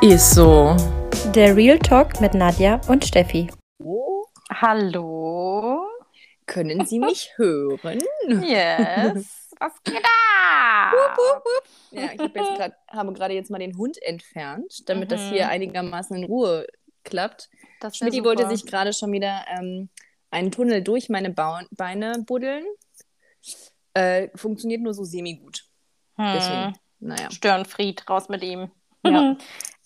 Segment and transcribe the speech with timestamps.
[0.00, 0.76] Ist so.
[1.34, 3.48] Der Real Talk mit Nadja und Steffi.
[3.82, 5.84] Oh, Hallo.
[6.46, 7.98] können Sie mich hören?
[8.42, 9.50] Yes.
[9.58, 10.92] Was geht da?
[11.90, 15.30] Ja, ich hab jetzt grad, habe gerade jetzt mal den Hund entfernt, damit das Mhm.
[15.34, 16.66] hier einigermaßen in Ruhe
[17.04, 17.48] klappt.
[17.80, 19.88] Das Schmidti wollte sich gerade schon wieder ähm,
[20.30, 22.64] einen Tunnel durch meine Bau Beine buddeln.
[23.94, 25.64] Äh, funktioniert nur so semi-gut.
[26.18, 26.74] Deswegen, Hm.
[27.00, 27.30] naja.
[27.30, 28.70] Störenfried, raus mit ihm.
[29.06, 29.36] Ja.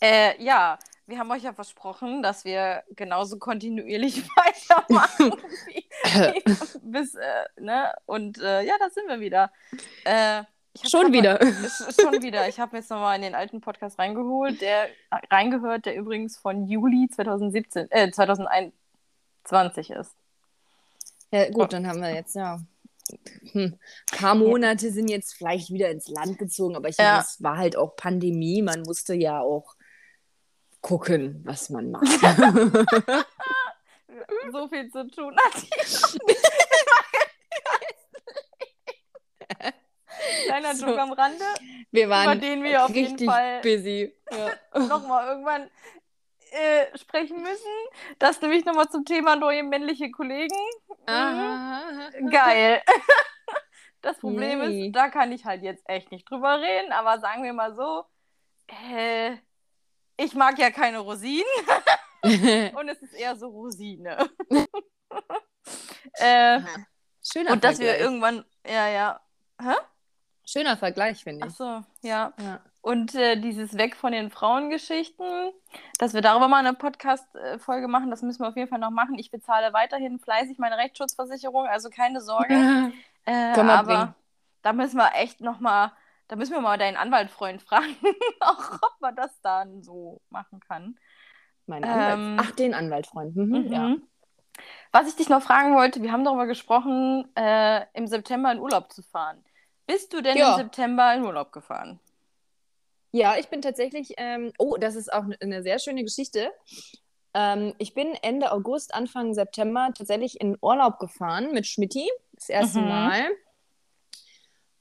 [0.00, 5.32] äh, ja, wir haben euch ja versprochen, dass wir genauso kontinuierlich weitermachen.
[5.66, 6.42] wie, wie,
[6.90, 7.92] bis, äh, ne?
[8.06, 9.52] Und äh, ja, da sind wir wieder.
[10.04, 10.44] Äh,
[10.88, 11.38] Schon wieder.
[11.42, 11.52] Mal,
[12.00, 12.48] schon wieder.
[12.48, 14.88] Ich habe jetzt nochmal in den alten Podcast reingeholt, der
[15.30, 20.14] reingehört, der übrigens von Juli 2017, äh, 2021 ist.
[21.32, 22.60] Ja, gut, dann haben wir jetzt, ja.
[23.52, 23.78] Hm.
[24.12, 27.04] Ein paar Monate sind jetzt vielleicht wieder ins Land gezogen, aber ich Ja.
[27.12, 28.62] meine, es war halt auch Pandemie.
[28.62, 29.74] Man musste ja auch
[30.80, 32.06] gucken, was man macht.
[34.52, 35.66] so viel zu tun hat.
[40.46, 40.86] Kleiner So.
[40.86, 41.44] Joke am Rande,
[41.90, 44.14] Wir über waren den wir auf jeden Fall busy.
[44.30, 44.50] Ja.
[44.88, 45.70] nochmal irgendwann
[46.52, 47.70] äh, sprechen müssen.
[48.18, 50.56] Das nämlich nochmal zum Thema neue männliche Kollegen.
[51.08, 52.30] Mhm.
[52.30, 52.82] Geil.
[54.02, 54.86] Das Problem Yay.
[54.86, 58.04] ist, da kann ich halt jetzt echt nicht drüber reden, aber sagen wir mal so,
[58.66, 59.36] äh,
[60.16, 61.44] ich mag ja keine Rosinen
[62.76, 64.16] und es ist eher so Rosine.
[66.14, 66.60] äh,
[67.22, 68.00] Schöner und dass wir Vergleich.
[68.00, 69.20] irgendwann, ja, ja.
[69.60, 69.74] Hä?
[70.46, 71.56] Schöner Vergleich, finde Ach ich.
[71.56, 72.32] so, ja.
[72.38, 72.60] Ja.
[72.82, 75.52] Und äh, dieses Weg von den Frauengeschichten,
[75.98, 79.18] dass wir darüber mal eine Podcast-Folge machen, das müssen wir auf jeden Fall noch machen.
[79.18, 82.92] Ich bezahle weiterhin fleißig meine Rechtsschutzversicherung, also keine Sorge.
[83.26, 84.14] Äh, aber bringen.
[84.62, 85.92] da müssen wir echt noch mal,
[86.28, 87.94] da müssen wir mal deinen Anwaltfreund fragen,
[88.40, 90.98] auch ob man das dann so machen kann.
[91.66, 92.38] Mein Ähm.
[92.40, 93.36] Ach, den Anwaltfreund.
[93.36, 93.72] Mhm, Mhm.
[93.72, 93.94] Ja.
[94.90, 98.90] Was ich dich noch fragen wollte, wir haben darüber gesprochen, äh, im September in Urlaub
[98.90, 99.44] zu fahren.
[99.86, 100.52] Bist du denn Ja.
[100.52, 102.00] im September in Urlaub gefahren?
[103.12, 106.52] Ja, ich bin tatsächlich, ähm, oh, das ist auch eine sehr schöne Geschichte.
[107.34, 112.80] Ähm, ich bin Ende August, Anfang September tatsächlich in Urlaub gefahren mit Schmidti, das erste
[112.80, 112.88] Mhm.
[112.88, 113.30] Mal.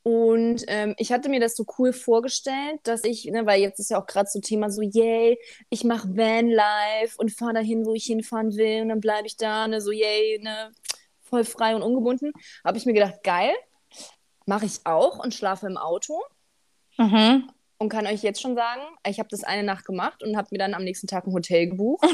[0.02, 3.92] Und ähm, ich hatte mir das so cool vorgestellt, dass ich, ne, weil jetzt ist
[3.92, 5.38] ja auch gerade so Thema so, yay,
[5.70, 9.68] ich mache Vanlife und fahre dahin, wo ich hinfahren will und dann bleibe ich da,
[9.68, 10.72] ne, so yay, ne,
[11.22, 12.32] voll frei und ungebunden.
[12.64, 13.52] Habe ich mir gedacht, geil,
[14.46, 16.22] mache ich auch und schlafe im Auto
[16.98, 17.50] Mhm.
[17.80, 20.60] Und kann euch jetzt schon sagen, ich habe das eine Nacht gemacht und habe mir
[20.60, 22.06] dann am nächsten Tag ein Hotel gebucht,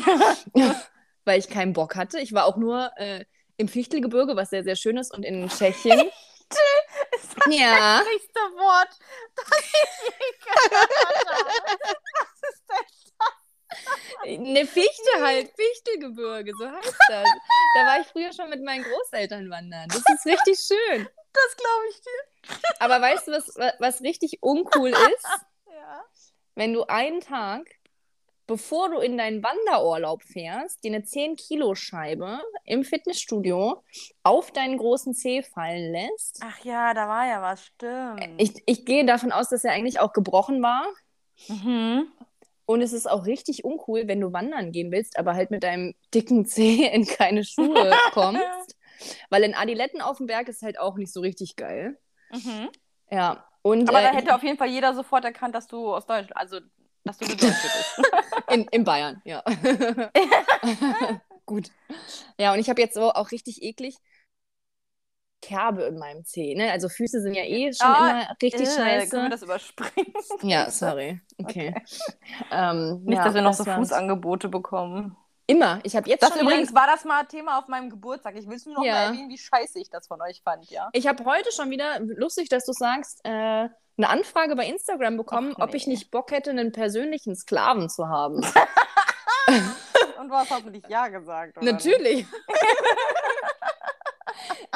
[1.26, 2.20] weil ich keinen Bock hatte.
[2.20, 3.26] Ich war auch nur äh,
[3.58, 6.00] im Fichtelgebirge, was sehr, sehr schön ist, und in Tschechien.
[6.00, 6.12] Ist
[7.46, 8.90] das ja, das nächste Wort,
[9.36, 11.50] das ich je gehört habe?
[12.20, 12.96] Was ist denn
[14.24, 17.28] eine Fichte halt, Fichtelgebirge, so heißt das.
[17.76, 19.88] Da war ich früher schon mit meinen Großeltern wandern.
[19.90, 21.08] Das ist richtig schön.
[21.34, 22.76] das, glaube ich dir?
[22.80, 25.46] Aber weißt du, was, was richtig uncool ist?
[25.86, 26.04] Ja.
[26.56, 27.68] wenn du einen Tag,
[28.48, 33.84] bevor du in deinen Wanderurlaub fährst, dir eine 10-Kilo-Scheibe im Fitnessstudio
[34.24, 36.40] auf deinen großen Zeh fallen lässt.
[36.44, 38.42] Ach ja, da war ja was, stimmt.
[38.42, 40.88] Ich, ich gehe davon aus, dass er eigentlich auch gebrochen war.
[41.48, 42.08] Mhm.
[42.66, 45.94] Und es ist auch richtig uncool, wenn du wandern gehen willst, aber halt mit deinem
[46.14, 48.76] dicken Zeh in keine Schuhe kommst.
[49.30, 52.00] Weil in Adiletten auf dem Berg ist halt auch nicht so richtig geil.
[52.32, 52.70] Mhm.
[53.12, 53.48] Ja.
[53.66, 56.38] Und, Aber da äh, hätte auf jeden Fall jeder sofort erkannt, dass du aus Deutschland,
[56.38, 56.60] also
[57.04, 58.12] dass du eine Deutsche bist.
[58.52, 59.44] In, in Bayern, ja.
[61.48, 61.72] Gut.
[62.38, 63.98] Ja, und ich habe jetzt so auch richtig eklig
[65.42, 66.56] Kerbe in meinem Zeh.
[66.56, 66.72] Ne?
[66.72, 68.66] Also Füße sind ja eh schon Ah, immer richtig Äh,
[69.08, 69.30] Können wir scheiße.
[69.30, 70.14] das überspringen?
[70.44, 71.20] Ja, sorry.
[71.38, 71.76] Okay.
[72.52, 73.76] Ähm, Nicht, ja, dass wir noch das so.
[73.76, 75.18] Fußangebote bekommen.
[75.48, 75.80] Immer.
[75.84, 78.36] Ich habe jetzt Das schon wieder- übrigens war das mal Thema auf meinem Geburtstag.
[78.36, 78.94] Ich will es nur noch Ja.
[78.94, 80.90] mal erwähnen, wie scheiße ich das von euch fand, ja.
[80.94, 83.30] Ich habe heute schon wieder, lustig, dass du sagst, äh,
[83.98, 85.94] eine Anfrage bei Instagram bekommen, Ach, ob ich nee.
[85.94, 88.38] nicht Bock hätte, einen persönlichen Sklaven zu haben.
[90.20, 91.72] Und du hast hoffentlich Ja gesagt, oder?
[91.72, 92.26] Natürlich.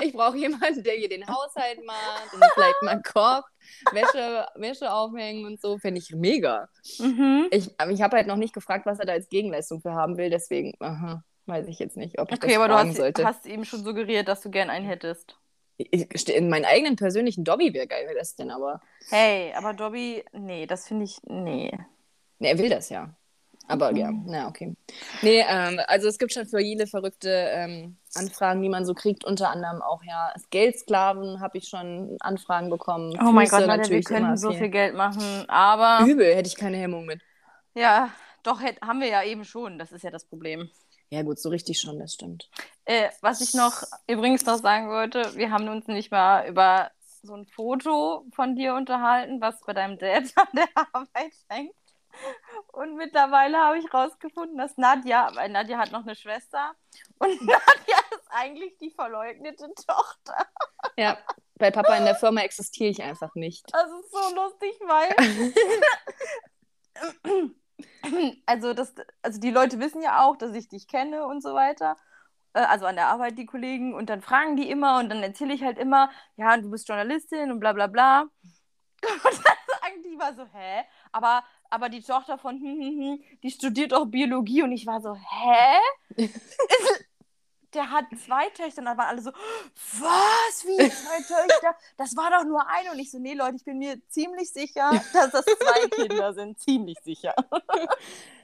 [0.02, 3.52] ich brauche jemanden, der hier den Haushalt macht und vielleicht mal kocht,
[3.92, 5.78] Wäsche, Wäsche aufhängen und so.
[5.78, 6.70] Fände ich mega.
[7.00, 7.48] Mhm.
[7.52, 10.30] Ich, ich habe halt noch nicht gefragt, was er da als Gegenleistung für haben will.
[10.30, 13.24] Deswegen aha, weiß ich jetzt nicht, ob ich Okay, das aber du fragen hast, sollte.
[13.26, 15.38] hast ihm schon suggeriert, dass du gern einen hättest.
[15.78, 18.82] Ich, in meinen eigenen persönlichen Dobby wäre geil, wäre das denn aber.
[19.10, 21.72] Hey, aber Dobby, nee, das finde ich, nee.
[22.40, 23.16] Ne, er will das ja.
[23.70, 24.76] Aber ja, na okay.
[25.22, 29.24] Nee, ähm, also es gibt schon für viele verrückte ähm, Anfragen, die man so kriegt.
[29.24, 33.16] Unter anderem auch ja Geldsklaven habe ich schon Anfragen bekommen.
[33.22, 36.36] Oh mein Füße Gott, Leute, wir natürlich können immer so viel Geld machen, aber Übel,
[36.36, 37.22] hätte ich keine Hemmung mit.
[37.76, 38.12] ja,
[38.44, 39.78] doch hätt, haben wir ja eben schon.
[39.80, 40.70] Das ist ja das Problem.
[41.12, 42.50] Ja gut, so richtig schon, das stimmt.
[42.86, 46.92] Äh, was ich noch übrigens noch sagen wollte, wir haben uns nicht mal über
[47.24, 51.74] so ein Foto von dir unterhalten, was bei deinem Dad an der Arbeit hängt.
[52.68, 56.76] Und mittlerweile habe ich rausgefunden, dass Nadja, weil Nadja hat noch eine Schwester
[57.18, 60.48] und Nadja ist eigentlich die verleugnete Tochter.
[60.98, 61.18] Ja,
[61.56, 63.66] bei Papa in der Firma existiere ich einfach nicht.
[63.74, 65.16] Das ist so lustig, weil.
[68.46, 71.98] also, das, also die Leute wissen ja auch, dass ich dich kenne und so weiter.
[72.54, 73.94] Äh, Also an der Arbeit, die Kollegen.
[73.94, 77.52] Und dann fragen die immer und dann erzähle ich halt immer, ja, du bist Journalistin
[77.52, 78.22] und bla bla bla.
[79.02, 80.84] Und dann sagen die immer so, hä?
[81.12, 84.64] Aber, aber die Tochter von, hm, hm, hm, die studiert auch Biologie.
[84.64, 85.78] Und ich war so, hä?
[87.76, 91.76] Der hat zwei Töchter und dann waren alle so, was, wie zwei Töchter?
[91.98, 92.92] Das war doch nur eine.
[92.92, 96.60] Und ich so, nee, Leute, ich bin mir ziemlich sicher, dass das zwei Kinder sind.
[96.60, 97.36] Ziemlich sicher.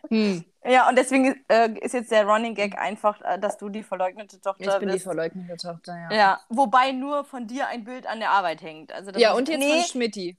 [0.09, 3.81] Hm, Ja, und deswegen äh, ist jetzt der Running Gag einfach, äh, dass du die
[3.81, 5.05] verleugnete Tochter ich bin die bist.
[5.05, 6.15] verleugnete Tochter, ja.
[6.15, 8.91] Ja, wobei nur von dir ein Bild an der Arbeit hängt.
[8.91, 10.37] Also Ja, und jetzt nee, von Schmidti.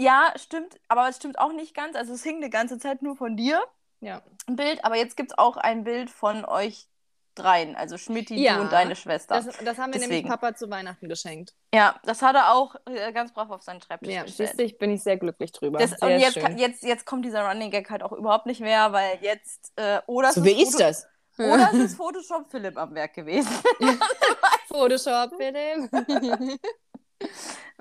[0.00, 1.94] Ja, stimmt, aber es stimmt auch nicht ganz.
[1.96, 3.62] Also es hing eine ganze Zeit nur von dir
[4.00, 4.22] Ja.
[4.46, 6.86] ein Bild, aber jetzt gibt es auch ein Bild von euch
[7.34, 7.76] dreien.
[7.76, 9.34] Also Schmidti, Ja, du und deine Schwester.
[9.36, 10.28] Das, das haben wir nämlich Deswegen.
[10.28, 11.54] Papa zu Weihnachten geschenkt.
[11.74, 14.58] ja, das hat er auch äh, ganz brav auf seinen Schreibtisch Ja, gestellt.
[14.60, 15.78] ich bin ich sehr glücklich drüber.
[15.78, 16.42] Das, sehr und jetzt, schön.
[16.42, 20.00] kann- jetzt, jetzt kommt dieser Running Gag halt auch überhaupt nicht mehr, weil jetzt äh,
[20.06, 21.06] oder so es wie ist Foto- das?
[21.38, 23.48] Oder es ist Photoshop Philipp am Werk gewesen.
[24.68, 25.88] Photoshop, bitte.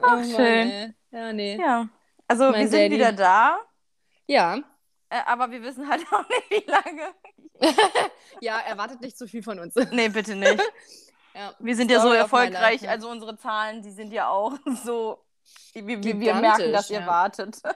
[0.01, 0.69] Ach, Oh schön.
[0.69, 0.93] ey.
[1.11, 1.57] Ja, nee.
[1.59, 1.89] Ja.
[2.29, 2.95] Also Mein wir sind Daddy.
[2.95, 3.59] wieder da,
[4.27, 4.55] Ja.
[5.09, 7.13] äh, aber wir wissen halt auch nicht, wie lange.
[8.41, 9.75] Ja, erwartet nicht zu viel von uns.
[9.91, 10.61] Nee, bitte nicht.
[11.35, 11.53] Ja.
[11.59, 14.53] Wir sind ja so erfolgreich, also unsere Zahlen, die sind ja auch
[14.83, 15.23] so.
[15.73, 17.07] Wir, wir, wir merken, dass ihr ja.
[17.07, 17.57] wartet.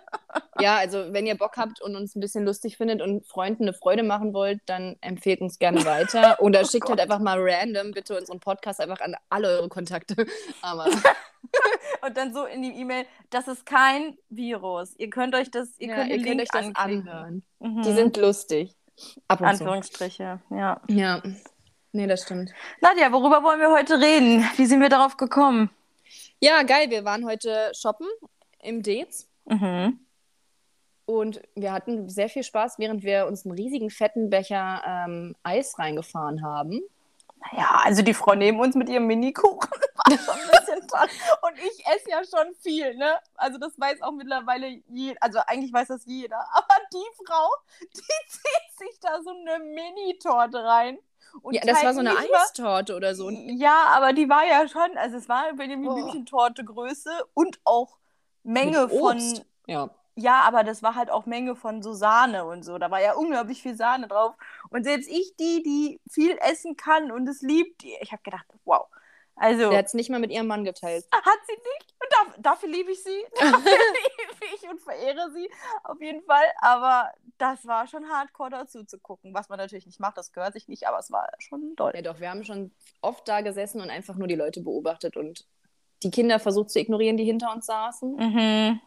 [0.59, 3.73] Ja, also wenn ihr Bock habt und uns ein bisschen lustig findet und Freunden eine
[3.73, 6.39] Freude machen wollt, dann empfehlt uns gerne weiter.
[6.41, 10.27] Oder schickt halt einfach mal random bitte unseren Podcast einfach an alle eure Kontakte.
[10.61, 10.85] Aber
[12.05, 14.93] Und dann so in die E-Mail, das ist kein Virus.
[14.97, 17.09] Ihr könnt euch das, ihr ja, könnt ihr könnt euch das anklicken.
[17.09, 17.43] anhören.
[17.59, 17.81] Mhm.
[17.81, 18.75] Die sind lustig.
[19.27, 19.51] Ab und zu.
[19.51, 20.81] Anführungsstriche, ja.
[20.87, 21.23] Ja.
[21.93, 22.51] Nee, das stimmt.
[22.81, 24.47] Nadja, worüber wollen wir heute reden?
[24.55, 25.69] Wie sind wir darauf gekommen?
[26.43, 26.89] Ja, geil.
[26.89, 28.05] Wir waren heute shoppen
[28.59, 29.29] im Dates.
[29.45, 29.97] Mhm.
[31.05, 35.79] Und wir hatten sehr viel Spaß, während wir uns einen riesigen fetten Becher ähm, Eis
[35.79, 36.81] reingefahren haben.
[37.53, 41.07] Ja, also die Frau neben uns mit ihrem Mini-Kuchen war schon ein bisschen toll.
[41.43, 43.19] Und ich esse ja schon viel, ne?
[43.35, 46.45] Also das weiß auch mittlerweile jeder, also eigentlich weiß das jeder.
[46.51, 47.49] Aber die Frau,
[47.79, 50.99] die zieht sich da so eine Mini-Torte rein.
[51.41, 53.29] Und ja, das war teilt so eine Eistorte oder so.
[53.29, 55.95] Ja, aber die war ja schon, also es war Benjamin Oh.
[55.95, 57.97] Blümchen-Torte Größe und auch
[58.43, 59.19] Menge von.
[59.65, 59.89] Ja.
[60.15, 62.77] ja, aber das war halt auch Menge von so Sahne und so.
[62.77, 64.35] Da war ja unglaublich viel Sahne drauf.
[64.69, 68.87] Und selbst ich, die, die viel essen kann und es liebt, ich habe gedacht, wow.
[69.35, 71.05] Also, Der hat es nicht mal mit ihrem Mann geteilt.
[71.11, 71.93] hat sie nicht.
[71.99, 73.25] Und da, dafür liebe ich sie.
[73.39, 74.12] Dafür liebe
[74.55, 75.49] ich und verehre sie
[75.83, 76.45] auf jeden Fall.
[76.57, 79.33] Aber das war schon hardcore dazu zu gucken.
[79.33, 81.91] Was man natürlich nicht macht, das gehört sich nicht, aber es war schon doll.
[81.95, 85.45] Ja, doch, wir haben schon oft da gesessen und einfach nur die Leute beobachtet und
[86.03, 88.15] die Kinder versucht zu ignorieren, die hinter uns saßen.
[88.15, 88.81] Mhm.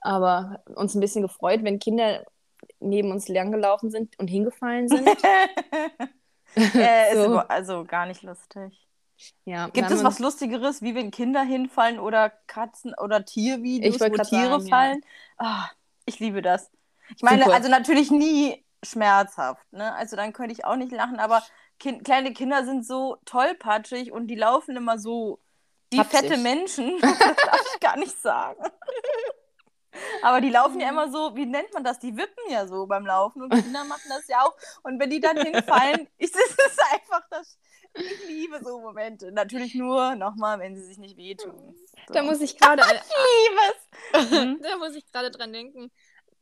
[0.00, 2.24] Aber uns ein bisschen gefreut, wenn Kinder
[2.80, 5.08] neben uns langgelaufen sind und hingefallen sind.
[6.56, 7.26] äh, ist So.
[7.26, 8.85] über- also gar nicht lustig.
[9.44, 14.08] Ja, Gibt es was Lustigeres, wie wenn Kinder hinfallen oder Katzen oder Tiervideos, Ich wo
[14.08, 14.76] Tiere sagen, ja.
[14.76, 15.04] fallen?
[15.38, 15.68] Ah,
[16.04, 16.70] ich liebe das.
[17.16, 17.54] Ich meine, Super.
[17.54, 19.94] also natürlich nie schmerzhaft, ne?
[19.94, 21.42] Also dann könnte ich auch nicht lachen, aber
[21.78, 25.40] kind, kleine Kinder sind so tollpatschig und die laufen immer so
[25.90, 26.20] wie Tapsig.
[26.20, 26.98] fette Menschen.
[27.00, 28.62] das darf ich gar nicht sagen.
[30.22, 31.98] Aber die laufen ja immer so, wie nennt man das?
[31.98, 34.54] Die wippen ja so beim Laufen und Kinder machen das ja auch.
[34.82, 37.58] Und wenn die dann hinfallen, ist es einfach das.
[37.98, 39.32] Ich liebe so Momente.
[39.32, 41.74] Natürlich nur nochmal, wenn sie sich nicht wehtun.
[42.06, 42.14] So.
[42.14, 44.30] Da muss ich gerade ich liebe es.
[44.30, 44.60] Mhm.
[44.62, 45.90] da muss ich gerade dran denken,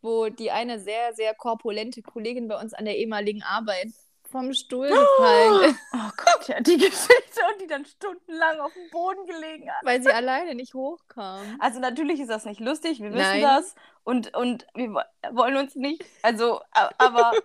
[0.02, 3.88] wo die eine sehr, sehr korpulente Kollegin bei uns an der ehemaligen Arbeit
[4.30, 8.90] vom Stuhl gefallen ist, Oh Gott, ja, die Geschichte und die dann stundenlang auf dem
[8.90, 9.84] Boden gelegen hat.
[9.84, 11.56] weil sie alleine nicht hochkam.
[11.60, 13.42] Also natürlich ist das nicht lustig, wir wissen Nein.
[13.42, 16.60] das und, und wir wo- wollen uns nicht, also,
[16.98, 17.30] aber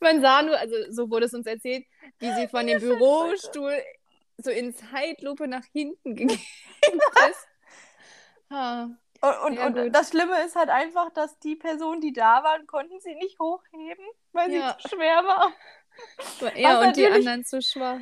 [0.00, 1.84] Man sah nur, also so wurde es uns erzählt,
[2.18, 3.74] wie sie von dem Bürostuhl
[4.38, 6.40] so in Zeitlupe nach hinten gegangen
[7.30, 7.48] ist.
[8.50, 12.66] Und, und, Ja, und das Schlimme ist halt einfach, dass die Personen, die da waren,
[12.66, 14.76] konnten sie nicht hochheben, weil Ja.
[14.78, 15.52] sie zu schwer war.
[16.56, 17.98] Ja, Was und die anderen zu schwach.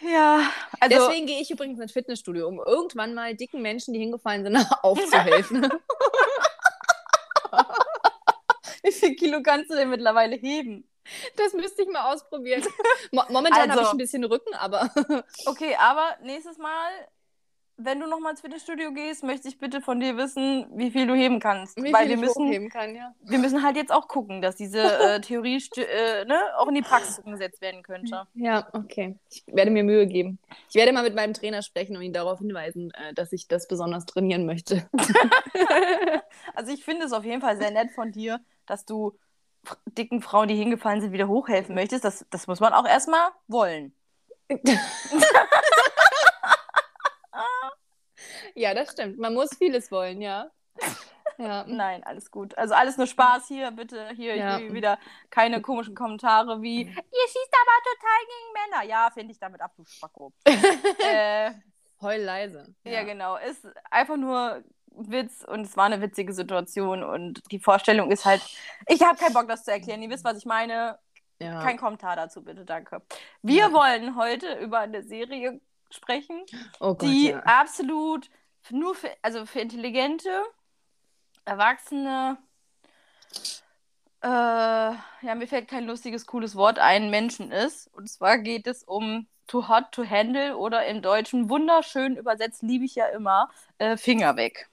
[0.00, 4.44] Ja, also Deswegen gehe ich übrigens ins Fitnessstudio, um irgendwann mal dicken Menschen, die hingefallen
[4.44, 5.68] sind, aufzuhelfen.
[8.84, 10.88] wie viel Kilo kannst du denn mittlerweile heben?
[11.36, 12.62] das müsste ich mal ausprobieren.
[13.12, 14.88] Mo momentan habe Also- ich ein bisschen Rücken, aber
[15.46, 16.88] Okay, aber nächstes Mal,
[17.76, 21.14] wenn du nochmal ins Fitnessstudio gehst, möchte ich bitte von dir wissen, wie viel du
[21.14, 21.76] heben kannst.
[21.76, 23.12] wie Weil viel wir müssen, hochheben kann, ja.
[23.20, 26.82] wir müssen halt jetzt auch gucken, dass diese äh, Theorie äh, ne, auch in die
[26.82, 28.26] Praxis umgesetzt werden könnte.
[28.32, 29.18] Ja, okay.
[29.30, 30.38] Ich werde mir Mühe geben.
[30.70, 33.68] Ich werde mal mit meinem Trainer sprechen und ihn darauf hinweisen, äh, dass ich das
[33.68, 34.88] besonders trainieren möchte.
[36.54, 39.18] Also ich finde es auf jeden Fall sehr nett von dir, dass du
[39.86, 42.04] dicken Frauen, die hingefallen sind, wieder hochhelfen möchtest.
[42.04, 43.94] Das, das muss man auch erstmal wollen.
[48.54, 49.18] ja, das stimmt.
[49.18, 50.50] Man muss vieles wollen, ja.
[51.38, 51.64] Ja.
[51.66, 52.56] Nein, alles gut.
[52.56, 54.10] Also alles nur Spaß hier, bitte.
[54.14, 54.58] Hier Ja.
[54.58, 54.98] hier wieder
[55.30, 58.84] keine komischen Kommentare wie, ihr schießt aber total gegen Männer.
[58.88, 60.32] Ja, finde ich damit ab, du Spacko.
[60.46, 61.50] äh,
[62.00, 62.74] Heul leise.
[62.84, 63.02] ja.
[63.02, 63.36] genau.
[63.36, 64.62] Ist einfach nur
[64.96, 68.42] Witz und es war eine witzige Situation und die Vorstellung ist halt,
[68.86, 70.02] ich habe keinen Bock, das zu erklären.
[70.02, 70.98] Ihr wisst, was ich meine.
[71.40, 71.60] Ja.
[71.62, 73.02] Kein Kommentar dazu, bitte, danke.
[73.42, 73.72] Wir Ja.
[73.72, 75.60] wollen heute über eine Serie
[75.90, 76.44] sprechen,
[76.80, 77.40] oh Gott, die ja.
[77.40, 78.30] absolut
[78.70, 80.30] nur für, also für intelligente,
[81.44, 82.38] erwachsene,
[84.22, 87.88] äh, ja, mir fällt kein lustiges, cooles Wort ein, Menschen ist.
[87.94, 92.84] Und zwar geht es um Too Hot to Handle oder im Deutschen wunderschön übersetzt, liebe
[92.86, 94.70] ich ja immer, äh, Finger weg.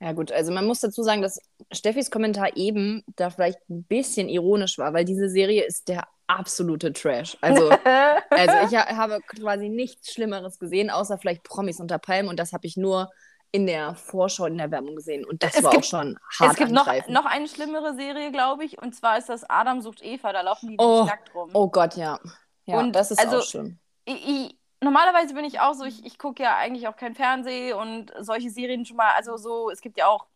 [0.00, 1.38] Ja, gut, also man muss dazu sagen, dass
[1.72, 6.92] Steffis Kommentar eben da vielleicht ein bisschen ironisch war, weil diese Serie ist der absolute
[6.92, 7.36] Trash.
[7.40, 7.70] Also,
[8.30, 12.52] also ich ha habe quasi nichts Schlimmeres gesehen, außer vielleicht Promis unter Palmen und das
[12.52, 13.10] habe ich nur
[13.52, 16.50] in der Vorschau, in der Werbung gesehen und das Es war gibt- auch schon hart
[16.52, 20.02] es gibt noch, noch eine schlimmere Serie, glaube ich, und zwar ist das Adam sucht
[20.04, 21.50] Eva, da laufen die Oh, nackt rum.
[21.54, 22.18] Oh Gott, ja.
[22.66, 23.78] Ja, Und das ist also- auch schlimm.
[24.04, 27.74] ich, ich, normalerweise bin ich auch so, ich, ich gucke ja eigentlich auch kein Fernsehen
[27.76, 30.26] und solche Serien schon mal, also so, es gibt ja auch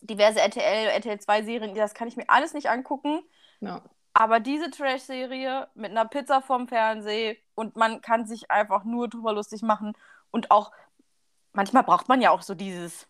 [0.00, 3.22] diverse RTL, RTL 2 Serien, das kann ich mir alles nicht angucken.
[3.60, 3.82] Ja.
[4.12, 9.32] Aber diese Trash-Serie mit einer Pizza vom Fernsehen und man kann sich einfach nur drüber
[9.32, 9.92] lustig machen
[10.30, 10.72] und auch
[11.52, 13.06] manchmal braucht man ja auch so dieses,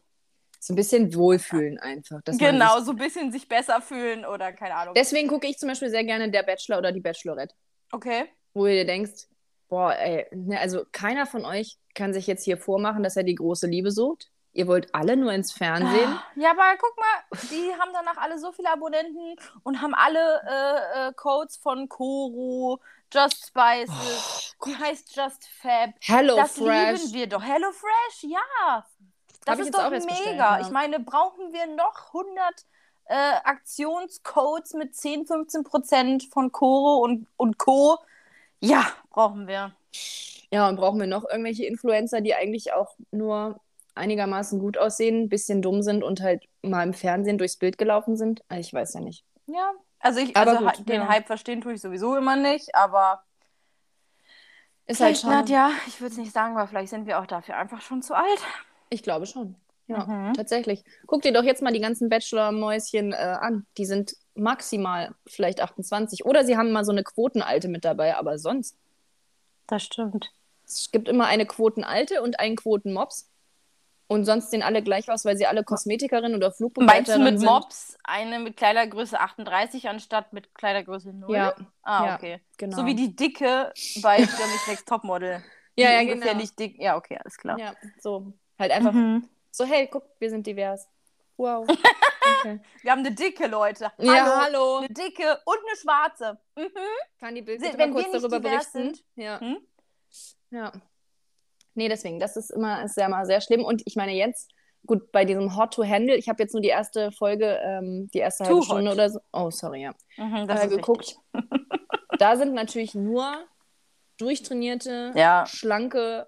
[0.60, 2.20] So ein bisschen Wohlfühlen einfach.
[2.26, 4.94] genau, so ein bisschen sich besser fühlen oder keine Ahnung.
[4.94, 7.54] Deswegen gucke ich zum Beispiel sehr gerne Der Bachelor oder die Bachelorette,
[7.92, 8.26] Okay.
[8.54, 9.26] wo du dir denkst,
[9.68, 13.34] boah, ey, ne, also keiner von euch kann sich jetzt hier vormachen, dass er die
[13.34, 14.30] große Liebe sucht.
[14.52, 16.18] Ihr wollt alle nur ins Fernsehen.
[16.36, 21.08] Ja, aber guck mal, die haben danach alle so viele Abonnenten und haben alle äh,
[21.08, 22.80] äh, Codes von Koro,
[23.12, 25.90] Just Spices, die heißt Just Fab.
[26.00, 27.00] Hello das Fresh.
[27.00, 27.42] lieben wir doch.
[27.42, 28.86] Hello Fresh, ja.
[29.44, 30.58] Das Hab ist doch bestellt, mega.
[30.58, 30.60] ja.
[30.60, 32.66] Ich meine, brauchen wir noch 100
[33.06, 37.98] äh, Aktionscodes mit 10, 15 Prozent von Koro und, und Co.
[38.64, 39.72] Ja, brauchen wir.
[40.50, 43.60] Ja, und brauchen wir noch irgendwelche Influencer, die eigentlich auch nur
[43.94, 48.16] einigermaßen gut aussehen, ein bisschen dumm sind und halt mal im Fernsehen durchs Bild gelaufen
[48.16, 48.42] sind?
[48.48, 49.24] Ah, Ich weiß ja nicht.
[49.46, 51.08] Ja, also, ich, Aber also gut, den ja.
[51.08, 53.22] Hype verstehen tue ich sowieso immer nicht, aber
[54.86, 55.36] Ist halt schade.
[55.36, 58.14] Nadja, ich würde es nicht sagen, aber vielleicht sind wir auch dafür einfach schon zu
[58.14, 58.40] alt.
[58.90, 59.56] Ich glaube schon.
[59.86, 60.32] Ja, Mhm.
[60.34, 60.82] tatsächlich.
[61.06, 63.66] Guck dir doch jetzt mal die ganzen Bachelor-Mäuschen äh, an.
[63.76, 66.24] Die sind maximal vielleicht 28.
[66.24, 68.76] Oder sie haben mal so eine Quotenalte mit dabei, aber sonst.
[69.66, 70.30] Das stimmt.
[70.66, 73.30] Es gibt immer eine Quotenalte und einen Quotenmops.
[74.06, 77.48] Und sonst sehen alle gleich aus, weil sie alle Kosmetikerinnen oder Meinst du mit sind.
[77.48, 81.34] Mops eine mit Kleidergröße 38 anstatt mit Kleidergröße 0?
[81.34, 82.40] Ja, Ah, ja, okay.
[82.58, 82.76] genau.
[82.76, 83.72] So wie die Dicke
[84.02, 85.42] bei Germany's Next Topmodel.
[85.76, 86.34] Ja, Die ja, genau.
[86.36, 86.80] nicht dick.
[86.80, 87.58] Ja, okay, alles klar.
[87.58, 88.32] Ja, so.
[88.60, 89.28] Halt einfach Mhm.
[89.54, 90.88] So, hey, guck, wir sind divers.
[91.36, 91.66] Wow.
[92.40, 92.58] Okay.
[92.80, 93.92] Wir haben eine dicke, Leute.
[93.98, 94.12] Hallo.
[94.12, 94.76] Ja, hallo.
[94.78, 96.38] Eine dicke und eine schwarze.
[96.56, 96.70] Mhm.
[97.20, 98.94] Kann die Bild mal kurz darüber berichten?
[98.94, 99.04] sind.
[99.14, 99.38] Ja.
[99.40, 99.58] Hm?
[100.50, 100.72] Ja.
[101.74, 103.62] Nee, deswegen, das ist immer ist ja mal sehr schlimm.
[103.62, 104.50] Und ich meine jetzt,
[104.86, 108.20] gut, bei diesem Hot to Handle, ich habe jetzt nur die erste Folge, ähm, die
[108.20, 108.64] erste Too halbe hot.
[108.64, 109.20] Stunde oder so.
[109.34, 109.94] Oh, sorry, ja.
[110.16, 111.16] Mhm, das äh, geguckt.
[112.18, 113.44] Da sind natürlich nur
[114.16, 115.44] durchtrainierte, Ja.
[115.46, 116.26] schlanke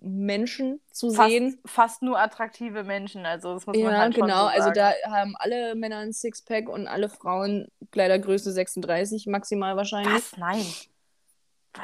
[0.00, 1.58] Menschen zu Fast, sehen.
[1.66, 3.26] fast nur attraktive Menschen.
[3.26, 4.42] Also, das muss man Ja, halt schon genau.
[4.42, 10.14] so also da haben alle Männer ein Sixpack und alle Frauen Kleidergröße 36 maximal wahrscheinlich.
[10.14, 10.36] Was?
[10.36, 10.64] Nein.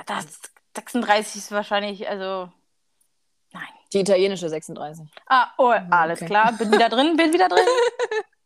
[0.07, 0.27] Das
[0.77, 2.51] 36 ist wahrscheinlich, also.
[3.53, 3.63] Nein.
[3.93, 5.07] Die italienische 36.
[5.27, 6.27] Ah, oh, alles okay.
[6.27, 6.53] klar.
[6.53, 7.65] Bin wieder drin, bin wieder drin.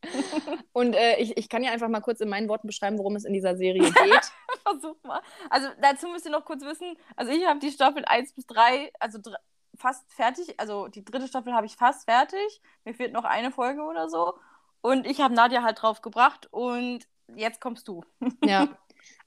[0.72, 3.24] Und äh, ich, ich kann ja einfach mal kurz in meinen Worten beschreiben, worum es
[3.24, 4.32] in dieser Serie geht.
[4.62, 5.20] Versuch mal.
[5.50, 8.92] Also dazu müsst ihr noch kurz wissen, also ich habe die Staffel 1 bis 3,
[9.00, 9.38] also dr-
[9.78, 10.58] fast fertig.
[10.58, 12.60] Also die dritte Staffel habe ich fast fertig.
[12.84, 14.34] Mir fehlt noch eine Folge oder so.
[14.80, 17.00] Und ich habe Nadja halt drauf gebracht und
[17.34, 18.02] jetzt kommst du.
[18.44, 18.68] Ja.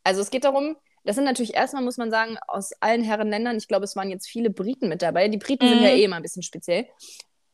[0.03, 3.67] Also es geht darum, das sind natürlich erstmal, muss man sagen, aus allen Herrenländern, ich
[3.67, 5.27] glaube, es waren jetzt viele Briten mit dabei.
[5.27, 5.96] Die Briten sind ja Mhm.
[5.96, 6.88] eh immer ein bisschen speziell.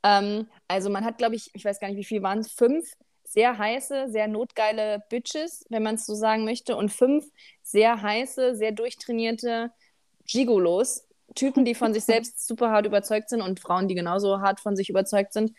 [0.03, 2.91] Ähm, also man hat, glaube ich, ich weiß gar nicht, wie viel waren es, fünf
[3.23, 7.25] sehr heiße, sehr notgeile Bitches, wenn man es so sagen möchte, und fünf
[7.61, 9.71] sehr heiße, sehr durchtrainierte
[10.25, 11.06] Gigolos,
[11.37, 14.75] Typen, die von sich selbst super hart überzeugt sind und Frauen, die genauso hart von
[14.75, 15.53] sich überzeugt sind,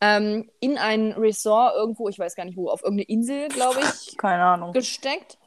[0.00, 4.16] ähm, in ein Resort irgendwo, ich weiß gar nicht wo, auf irgendeine Insel, glaube ich,
[4.18, 4.72] Keine Ahnung.
[4.72, 5.38] gesteckt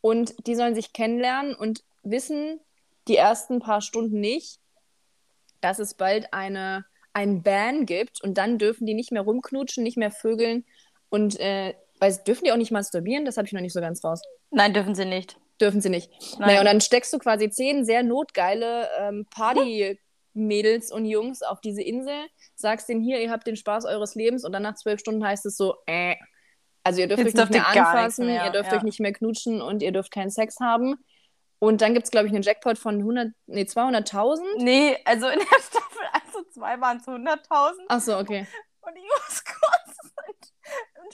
[0.00, 2.60] und die sollen sich kennenlernen und wissen
[3.08, 4.60] die ersten paar Stunden nicht,
[5.60, 9.96] dass es bald eine, ein Ban gibt und dann dürfen die nicht mehr rumknutschen, nicht
[9.96, 10.64] mehr vögeln
[11.08, 13.24] und äh, weiß, dürfen die auch nicht masturbieren?
[13.24, 14.20] Das habe ich noch nicht so ganz raus.
[14.50, 15.38] Nein, dürfen sie nicht.
[15.62, 16.10] Dürfen sie nicht.
[16.38, 16.48] Nein.
[16.48, 21.82] Naja, und dann steckst du quasi zehn sehr notgeile ähm, Party-Mädels und Jungs auf diese
[21.82, 22.26] Insel,
[22.56, 25.46] sagst denen hier, ihr habt den Spaß eures Lebens und dann nach zwölf Stunden heißt
[25.46, 26.16] es so, äh,
[26.82, 28.78] also ihr dürft Jetzt euch nicht dürft mehr gar nichts anfassen, mehr, ihr dürft ja.
[28.78, 30.96] euch nicht mehr knutschen und ihr dürft keinen Sex haben.
[31.60, 34.40] Und dann gibt es, glaube ich, einen Jackpot von 100, nee, 200.000.
[34.56, 38.48] Nee, also in der Staffel 1 und 2 waren es 100.000 Ach so, okay.
[38.80, 39.41] und ich muss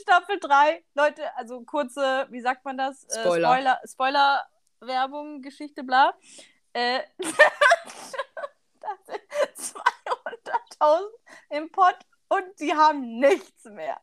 [0.08, 3.04] Staffel 3, Leute, also kurze, wie sagt man das?
[3.04, 3.48] Äh, Spoiler.
[3.48, 4.46] Spoiler, Spoiler
[4.80, 6.14] Werbung, Geschichte, bla.
[6.72, 7.36] Äh, das
[9.04, 9.76] sind
[10.80, 11.08] 200.000
[11.50, 11.98] im Pott
[12.28, 14.00] und sie haben nichts mehr.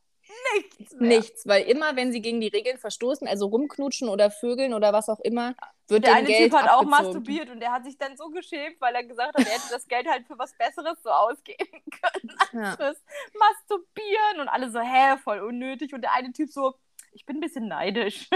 [0.55, 1.17] Nichts mehr.
[1.17, 5.10] Nichts, weil immer, wenn sie gegen die Regeln verstoßen, also rumknutschen oder vögeln oder was
[5.10, 5.53] auch immer,
[5.88, 6.89] wird Der eine Geld Typ hat auch abgezogen.
[6.89, 9.88] masturbiert und der hat sich dann so geschämt, weil er gesagt hat, er hätte das
[9.88, 12.75] Geld halt für was Besseres so ausgeben können Ja.
[12.75, 12.98] fürs
[13.38, 15.94] Masturbieren und alle so, hä, voll unnötig.
[15.94, 16.75] Und der eine Typ so,
[17.12, 18.29] ich bin ein bisschen neidisch.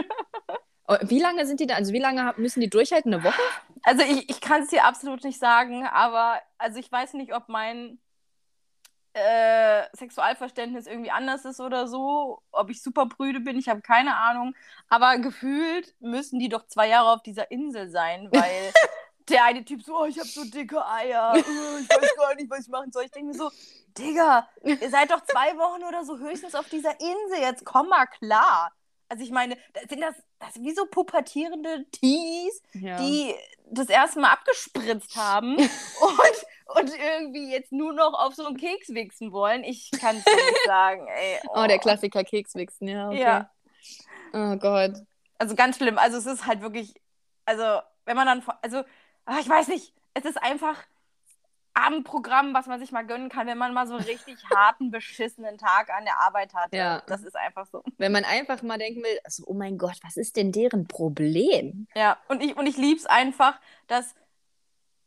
[0.87, 1.75] Oh, Wie lange sind die da?
[1.75, 3.13] Also wie lange müssen die durchhalten?
[3.13, 3.41] Eine Woche?
[3.83, 7.47] Also ich, ich kann es dir absolut nicht sagen, aber also ich weiß nicht, ob
[7.47, 7.99] mein
[9.13, 14.15] äh, Sexualverständnis irgendwie anders ist oder so, ob ich super prüde bin, ich habe keine
[14.15, 14.55] Ahnung.
[14.87, 18.71] Aber gefühlt müssen die doch zwei Jahre auf dieser Insel sein, weil
[19.29, 21.39] der eine Typ so, oh, ich habe so dicke Eier, äh,
[21.81, 23.05] ich weiß gar nicht, was ich machen soll.
[23.05, 23.51] Ich denke mir so,
[23.97, 28.05] Digga, ihr seid doch zwei Wochen oder so höchstens auf dieser Insel, jetzt komm mal
[28.05, 28.71] klar.
[29.11, 32.97] Also ich meine, das sind das, das sind wie so pubertierende Tees, Ja.
[32.97, 33.33] die
[33.71, 38.89] das erste Mal abgespritzt haben und, und irgendwie jetzt nur noch auf so einen Keks
[38.89, 39.63] wichsen wollen.
[39.63, 41.39] Ich kann es nicht sagen, ey.
[41.53, 43.07] Oh, der Klassiker Kekswichsen, ja.
[43.07, 43.19] Okay.
[43.19, 43.51] Ja.
[44.33, 44.93] Oh Gott.
[45.37, 45.97] Also ganz schlimm.
[45.97, 46.93] Also es ist halt wirklich,
[47.45, 48.83] also wenn man dann, also
[49.25, 50.85] ah, ich weiß nicht, es ist einfach
[51.73, 55.57] Abendprogramm, was man sich mal gönnen kann, wenn man mal so einen richtig harten, beschissenen
[55.57, 56.73] Tag an der Arbeit hat.
[56.73, 57.01] Ja.
[57.07, 57.83] Das ist einfach so.
[57.97, 61.87] Wenn man einfach mal denken will, also, oh mein Gott, was ist denn deren Problem?
[61.95, 64.13] Ja, und ich, und ich liebe es einfach, dass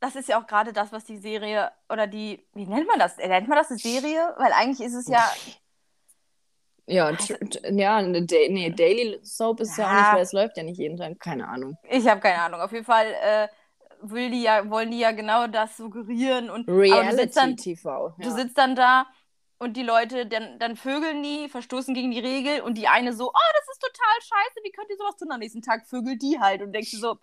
[0.02, 3.16] das ist ja auch gerade das, was die Serie oder die, wie nennt man das?
[3.16, 4.34] Nennt man das eine Serie?
[4.36, 5.24] Weil eigentlich ist es ja,
[6.86, 7.12] Ja,
[7.70, 9.86] ja, eine Da- nee, Daily Soap ist ja.
[9.86, 9.98] auch Ja.
[10.00, 11.18] nicht, weil es läuft ja nicht jeden Tag.
[11.20, 11.76] Keine Ahnung.
[11.88, 12.60] ich habe keine Ahnung.
[12.60, 13.48] Auf jeden Fall äh,
[14.02, 17.56] will die ja, wollen die ja genau das suggerieren und aber du Reality sitzt dann,
[17.56, 18.14] TV.
[18.18, 18.34] du Ja.
[18.34, 19.06] sitzt dann da
[19.58, 23.28] und die Leute, dann, dann vögeln die, verstoßen gegen die Regel und die eine so,
[23.28, 25.30] oh, das ist total scheiße, wie könnt ihr sowas tun?
[25.30, 27.16] Am nächsten Tag vögelt die halt und denkst du so,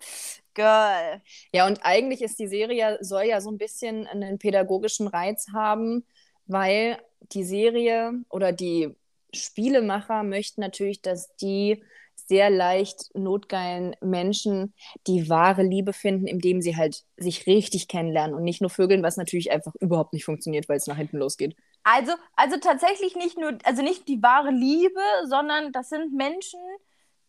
[0.60, 1.22] Girl.
[1.52, 6.04] ja, und eigentlich ist die Serie, soll ja so ein bisschen einen pädagogischen Reiz haben,
[6.46, 6.98] weil
[7.32, 8.94] die Serie oder die
[9.32, 11.82] Spielemacher möchten natürlich, dass die
[12.30, 14.72] sehr leicht notgeilen Menschen
[15.08, 19.16] die wahre Liebe finden, indem sie halt sich richtig kennenlernen und nicht nur vögeln, was
[19.16, 21.56] natürlich einfach überhaupt nicht funktioniert, weil es nach hinten losgeht.
[21.82, 26.60] Also, also tatsächlich nicht nur, also nicht die wahre Liebe, sondern das sind Menschen,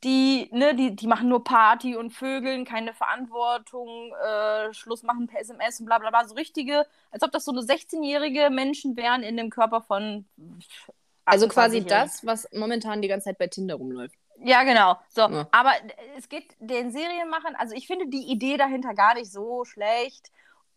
[0.03, 5.41] die, ne, die, die machen nur Party und Vögeln, keine Verantwortung, äh, Schluss machen per
[5.41, 6.25] SMS und bla bla bla.
[6.25, 10.25] So richtige, als ob das so eine 16-jährige Menschen wären in dem Körper von.
[11.25, 11.87] Also quasi 28-Jährigen.
[11.87, 14.15] das, was momentan die ganze Zeit bei Tinder rumläuft.
[14.43, 14.97] Ja, genau.
[15.09, 15.47] So, Ja.
[15.51, 15.71] aber
[16.17, 20.31] es geht den Serienmachern, also ich finde die Idee dahinter gar nicht so schlecht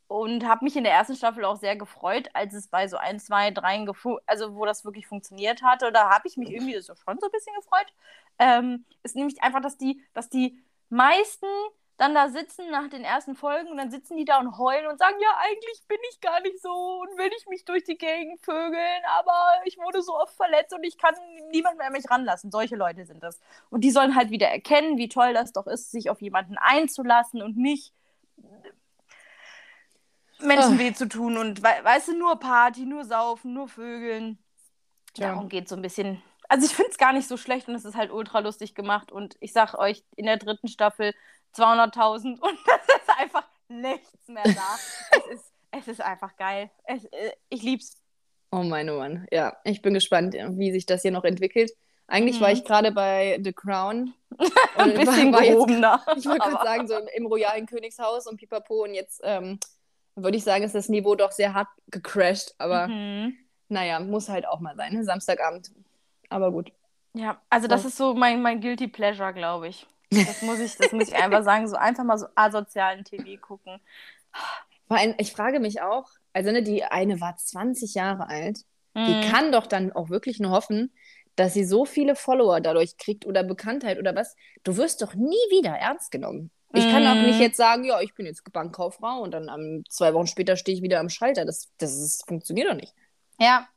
[0.06, 3.18] und habe mich in der ersten Staffel auch sehr gefreut, als es bei so ein,
[3.18, 3.90] zwei, dreien,
[4.26, 5.92] also wo das wirklich funktioniert hatte.
[5.92, 7.86] Da habe ich mich irgendwie so schon so ein bisschen gefreut.
[8.38, 11.46] Ähm, ist nämlich einfach, dass die, dass die meisten
[11.96, 14.98] dann da sitzen nach den ersten Folgen und dann sitzen die da und heulen und
[14.98, 16.68] sagen, ja, eigentlich bin ich gar nicht so
[17.02, 19.32] und will ich mich durch die Gegend vögeln, aber
[19.64, 21.14] ich wurde so oft verletzt und ich kann
[21.52, 22.50] niemand mehr an mich ranlassen.
[22.50, 23.38] Solche Leute sind das.
[23.70, 27.42] Und die sollen halt wieder erkennen, wie toll das doch ist, sich auf jemanden einzulassen
[27.42, 27.92] und nicht
[30.40, 30.78] Menschen Ah.
[30.78, 34.38] weh zu tun und we weißt du, nur Party, nur Saufen, nur Vögeln.
[35.14, 35.28] Tja.
[35.28, 36.20] Darum geht so ein bisschen.
[36.54, 39.10] Also ich finde es gar nicht so schlecht und es ist halt ultra lustig gemacht
[39.10, 41.12] und ich sag euch, in der dritten Staffel
[41.56, 44.76] 200.000 und das ist einfach nichts mehr da.
[45.10, 46.70] es, ist, es ist einfach geil.
[46.84, 48.00] Es, äh, ich lieb's.
[48.52, 49.26] Oh mein oh Mann.
[49.32, 51.72] Ja, ich bin gespannt, wie sich das hier noch entwickelt.
[52.06, 52.44] Eigentlich Mhm.
[52.44, 54.14] war ich gerade bei The Crown.
[54.76, 56.04] Ein bisschen war jetzt- gehobener.
[56.16, 58.84] Ich wollte gerade sagen, so im, im royalen Königshaus und pipapo.
[58.84, 59.58] Und jetzt ähm,
[60.14, 62.54] würde ich sagen, ist das Niveau doch sehr hart gecrashed.
[62.58, 63.36] Aber Mhm.
[63.68, 65.02] naja, muss halt auch mal sein, ne?
[65.02, 65.72] Samstagabend.
[66.30, 66.72] Aber gut.
[67.14, 69.86] Ja, also das ist so mein, mein Guilty Pleasure, glaube ich.
[70.10, 71.68] Das muss ich, das muss ich einfach sagen.
[71.68, 73.80] So einfach mal so asozialen TV gucken.
[74.88, 78.60] Vor allem, ich frage mich auch, also ne, die eine war 20 Jahre alt.
[79.06, 79.20] Die Mhm.
[79.20, 80.92] kann doch dann auch wirklich nur hoffen,
[81.36, 84.36] dass sie so viele Follower dadurch kriegt oder Bekanntheit oder was.
[84.62, 86.50] Du wirst doch nie wieder ernst genommen.
[86.72, 87.26] Ich kann auch Mhm.
[87.26, 90.76] nicht jetzt sagen, ja, ich bin jetzt Bankkauffrau und dann am, zwei Wochen später stehe
[90.76, 91.44] ich wieder am Schalter.
[91.44, 92.94] Das, das ist, funktioniert doch nicht.
[93.40, 93.68] Ja,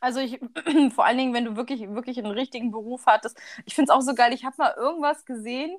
[0.00, 0.40] also ich,
[0.94, 3.38] vor allen Dingen, wenn du wirklich, wirklich einen richtigen Beruf hattest.
[3.66, 4.32] Ich finde es auch so geil.
[4.32, 5.76] Ich habe mal irgendwas gesehen.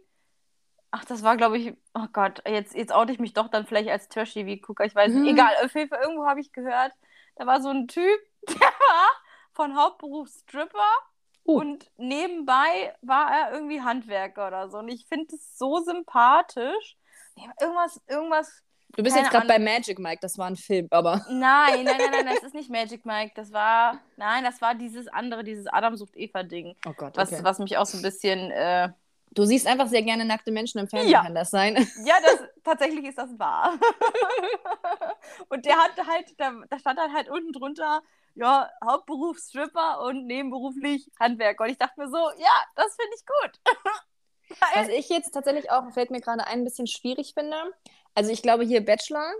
[0.91, 3.89] Ach, das war, glaube ich, oh Gott, jetzt, jetzt oute ich mich doch dann vielleicht
[3.89, 4.85] als Trash-TV-Gucker.
[4.85, 5.21] Ich weiß nicht.
[5.21, 5.37] Mhm.
[5.37, 6.93] Egal, auf jeden Fall, irgendwo habe ich gehört,
[7.35, 9.09] da war so ein Typ, der war
[9.53, 10.89] von Hauptberuf Stripper
[11.43, 11.57] Uh.
[11.57, 14.77] und nebenbei war er irgendwie Handwerker oder so.
[14.77, 16.97] Und ich finde es so sympathisch.
[17.59, 18.63] Irgendwas, irgendwas
[18.95, 19.59] Du bist Keine jetzt gerade bei.
[19.59, 21.25] Magic Mike, das war ein Film, aber.
[21.29, 23.31] Nein, nein, nein, nein, das ist nicht Magic Mike.
[23.35, 26.75] Das war, nein, das war dieses andere, dieses Adam sucht Eva-Ding.
[26.87, 27.43] Oh Gott, Was, okay.
[27.43, 28.89] was mich auch so ein bisschen, äh,
[29.33, 31.23] Du siehst einfach sehr gerne nackte Menschen im Fernsehen, Ja.
[31.23, 31.75] kann das sein?
[32.05, 33.79] ja, das, tatsächlich ist das wahr.
[35.49, 38.01] und der hat halt, da, da stand dann halt unten drunter,
[38.35, 41.63] ja, Hauptberuf Stripper und nebenberuflich Handwerker.
[41.63, 43.79] Und ich dachte mir so, ja, das finde ich gut.
[44.75, 47.55] Was ich jetzt tatsächlich auch, fällt mir gerade ein, ein bisschen schwierig finde.
[48.15, 49.31] Also ich glaube, hier Bachelor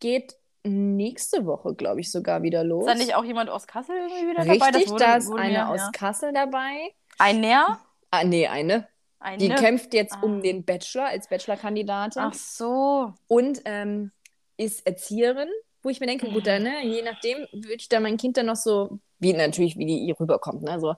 [0.00, 0.34] geht
[0.66, 2.86] nächste Woche, glaube ich, sogar wieder los.
[2.86, 4.86] Ist da nicht auch jemand aus Kassel irgendwie wieder Richtig, dabei?
[4.90, 5.90] wurde- da ist eine mir- aus ja.
[5.92, 6.90] Kassel dabei.
[7.18, 7.78] Ein Näher?
[8.10, 8.88] Ah, nee, eine.
[9.18, 9.38] Eine?
[9.38, 10.22] Die kämpft jetzt Ah.
[10.22, 13.12] um den Bachelor als Bachelor-Kandidatin Ach so.
[13.28, 14.10] und ähm,
[14.56, 15.48] ist Erzieherin,
[15.82, 18.46] wo ich mir denke, gut, dann, ne, je nachdem würde ich da mein Kind dann
[18.46, 20.94] noch so, wie natürlich, wie die ihr rüberkommt, ne, also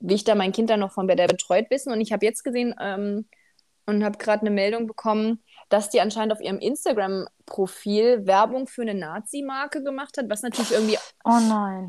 [0.00, 2.42] will ich da mein Kind dann noch von der betreut wissen und ich habe jetzt
[2.44, 3.28] gesehen ähm,
[3.86, 8.94] und habe gerade eine Meldung bekommen, dass die anscheinend auf ihrem Instagram-Profil Werbung für eine
[8.94, 11.30] Nazi-Marke gemacht hat, was natürlich irgendwie Oh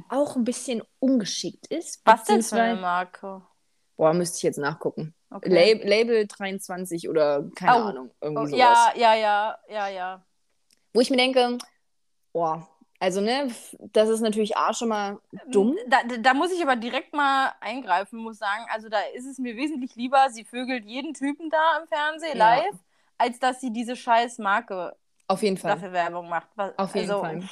[0.09, 2.01] auch ein bisschen ungeschickt ist.
[2.05, 3.41] Was denn für eine Marke?
[3.97, 5.13] Boah, müsste ich jetzt nachgucken.
[5.29, 5.49] Okay.
[5.73, 7.85] Lab Label 23 oder keine Oh.
[7.87, 8.59] Ahnung, irgendwie Oh, sowas.
[8.59, 10.25] ja, ja, ja, ja, ja.
[10.93, 11.57] Wo ich mir denke,
[12.31, 12.67] boah,
[12.99, 13.49] also ne,
[13.91, 15.77] das ist natürlich A schon mal dumm.
[15.87, 18.65] Da, da- da muss ich aber direkt mal eingreifen, muss sagen.
[18.71, 22.55] Also da ist es mir wesentlich lieber, sie vögelt jeden Typen da im Fernsehen Ja.
[22.55, 22.75] live,
[23.17, 24.95] als dass sie diese scheiß Marke
[25.27, 25.73] Auf jeden Fall.
[25.73, 26.49] dafür Werbung macht.
[26.55, 27.43] Was- Auf jeden also, Fall.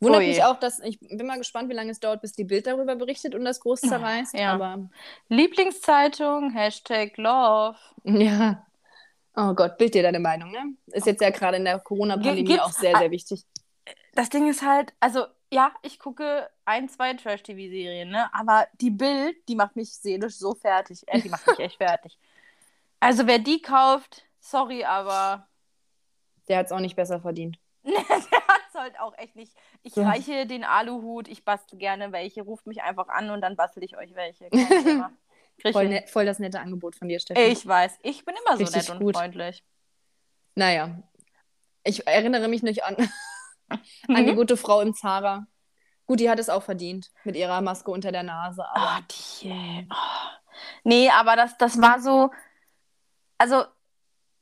[0.00, 0.28] Wundert Ui.
[0.28, 2.94] mich auch, dass ich bin mal gespannt, wie lange es dauert, bis die Bild darüber
[2.96, 4.34] berichtet und das groß zerreißt.
[4.34, 4.52] Ja.
[4.52, 4.88] Aber
[5.28, 7.76] Lieblingszeitung, Hashtag Love.
[8.04, 8.66] ja.
[9.36, 10.74] Oh Gott, Bild dir deine Meinung, ne?
[10.86, 13.44] Ist jetzt ja gerade in der Corona-Pandemie auch sehr, sehr wichtig.
[14.14, 18.32] Das Ding ist halt, also ja, ich gucke ein, zwei Trash-TV-Serien, ne?
[18.32, 21.02] Aber die Bild, die macht mich seelisch so fertig.
[21.06, 22.16] Äh, die macht mich echt fertig.
[23.00, 25.48] Also wer die kauft, sorry, aber
[26.48, 27.58] Der hat es auch nicht besser verdient.
[27.84, 29.54] der hat es halt auch echt nicht.
[29.82, 30.08] Ich Ja.
[30.08, 33.96] reiche den Aluhut, ich bastel gerne welche, ruft mich einfach an und dann bastel ich
[33.96, 34.48] euch welche.
[35.72, 37.40] Voll, ne voll das nette Angebot von dir, Steffi.
[37.40, 39.16] Ich weiß, ich bin immer so Richtig nett und gut.
[39.16, 39.64] freundlich.
[40.56, 41.00] Naja,
[41.84, 42.96] ich erinnere mich nicht an,
[44.08, 44.36] an die Mhm.
[44.36, 45.46] gute Frau im Zara.
[46.06, 48.64] Gut, die hat es auch verdient mit ihrer Maske unter der Nase.
[48.68, 49.00] Aber Ah,
[49.40, 49.86] die.
[49.90, 50.58] Oh.
[50.82, 52.30] Nee, aber das, das war so.
[53.38, 53.64] Also,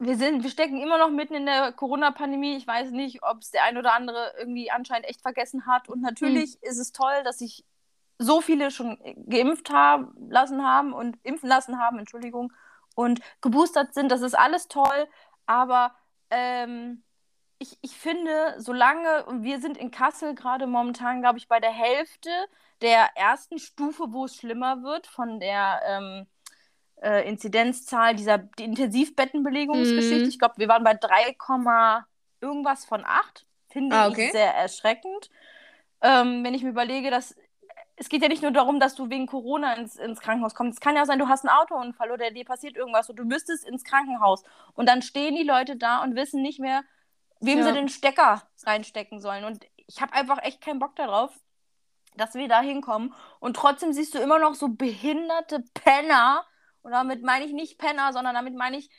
[0.05, 2.57] wir sind, wir stecken immer noch mitten in der Corona-Pandemie.
[2.57, 5.89] Ich weiß nicht, ob es der ein oder andere irgendwie anscheinend echt vergessen hat.
[5.89, 7.65] Und natürlich ist es toll, dass sich
[8.19, 12.53] so viele schon geimpft haben, lassen haben und impfen lassen haben, Entschuldigung,
[12.95, 14.11] und geboostert sind.
[14.11, 15.09] Das ist alles toll,
[15.47, 15.95] aber
[16.31, 17.05] ähm,
[17.59, 21.71] ich, ich finde, solange, und wir sind in Kassel gerade momentan, glaube ich, bei der
[21.71, 22.31] Hälfte
[22.81, 26.27] der ersten Stufe, wo es schlimmer wird, von der ähm,
[27.03, 30.25] äh, Inzidenzzahl dieser die Intensivbettenbelegungsgeschichte.
[30.25, 30.29] Mhm.
[30.29, 32.07] Ich glaube, wir waren bei 3, Komma
[32.41, 33.47] irgendwas von 8.
[33.69, 34.27] Finde Ah, okay.
[34.27, 35.31] ich sehr erschreckend.
[36.03, 37.35] Ähm, wenn ich mir überlege, dass
[37.97, 40.79] es geht ja nicht nur darum, dass du wegen Corona ins, ins Krankenhaus kommst.
[40.79, 43.25] Es kann ja auch sein, du hast einen Autounfall oder dir passiert irgendwas und du
[43.25, 44.43] müsstest ins Krankenhaus.
[44.75, 46.83] Und dann stehen die Leute da und wissen nicht mehr,
[47.41, 47.65] wem Ja.
[47.67, 49.45] sie den Stecker reinstecken sollen.
[49.45, 51.33] Und ich habe einfach echt keinen Bock darauf,
[52.17, 53.15] dass wir da hinkommen.
[53.41, 56.45] Und trotzdem siehst du immer noch so behinderte Penner.
[56.83, 58.91] Und damit meine ich nicht Penner, sondern damit meine ich,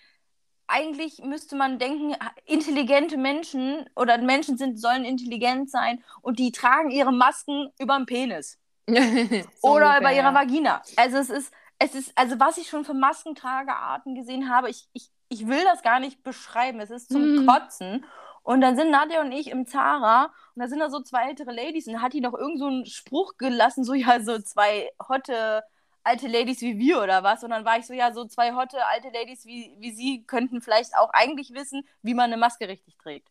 [0.67, 2.15] eigentlich müsste man denken,
[2.45, 8.05] intelligente Menschen oder Menschen sind, sollen intelligent sein und die tragen ihre Masken über den
[8.05, 8.59] Penis
[9.61, 10.33] So oder ungefähr, über ihrer ja.
[10.33, 10.81] Vagina.
[10.95, 15.09] Also es ist, es ist, also was ich schon für Maskentragearten gesehen habe, ich, ich,
[15.29, 16.79] ich will das gar nicht beschreiben.
[16.79, 17.45] Es ist zum Mhm.
[17.45, 18.05] Kotzen.
[18.43, 21.51] Und dann sind Nadja und ich im Zara und da sind da so zwei ältere
[21.53, 25.63] Ladies und hat die noch irgend so einen Spruch gelassen, so ja, so zwei hotte
[26.03, 27.43] alte Ladies wie wir oder was.
[27.43, 30.61] Und dann war ich so, ja, so zwei hotte alte Ladies wie, wie sie könnten
[30.61, 33.29] vielleicht auch eigentlich wissen, wie man eine Maske richtig trägt.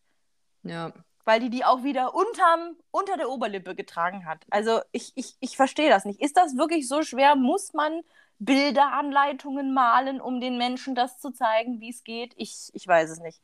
[0.63, 0.91] Ja.
[1.25, 4.45] Weil die die auch wieder unterm, unter der Oberlippe getragen hat.
[4.49, 6.21] Also ich, ich, ich verstehe das nicht.
[6.21, 7.35] Ist das wirklich so schwer?
[7.35, 8.01] Muss man
[8.39, 12.33] Bilderanleitungen malen, um den Menschen das zu zeigen, wie es geht?
[12.35, 13.39] Ich, ich weiß es nicht.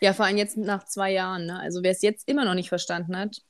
[0.00, 1.46] Ja, vor allem jetzt nach zwei Jahren.
[1.46, 1.60] Ne?
[1.60, 3.42] Also wer es jetzt immer noch nicht verstanden hat,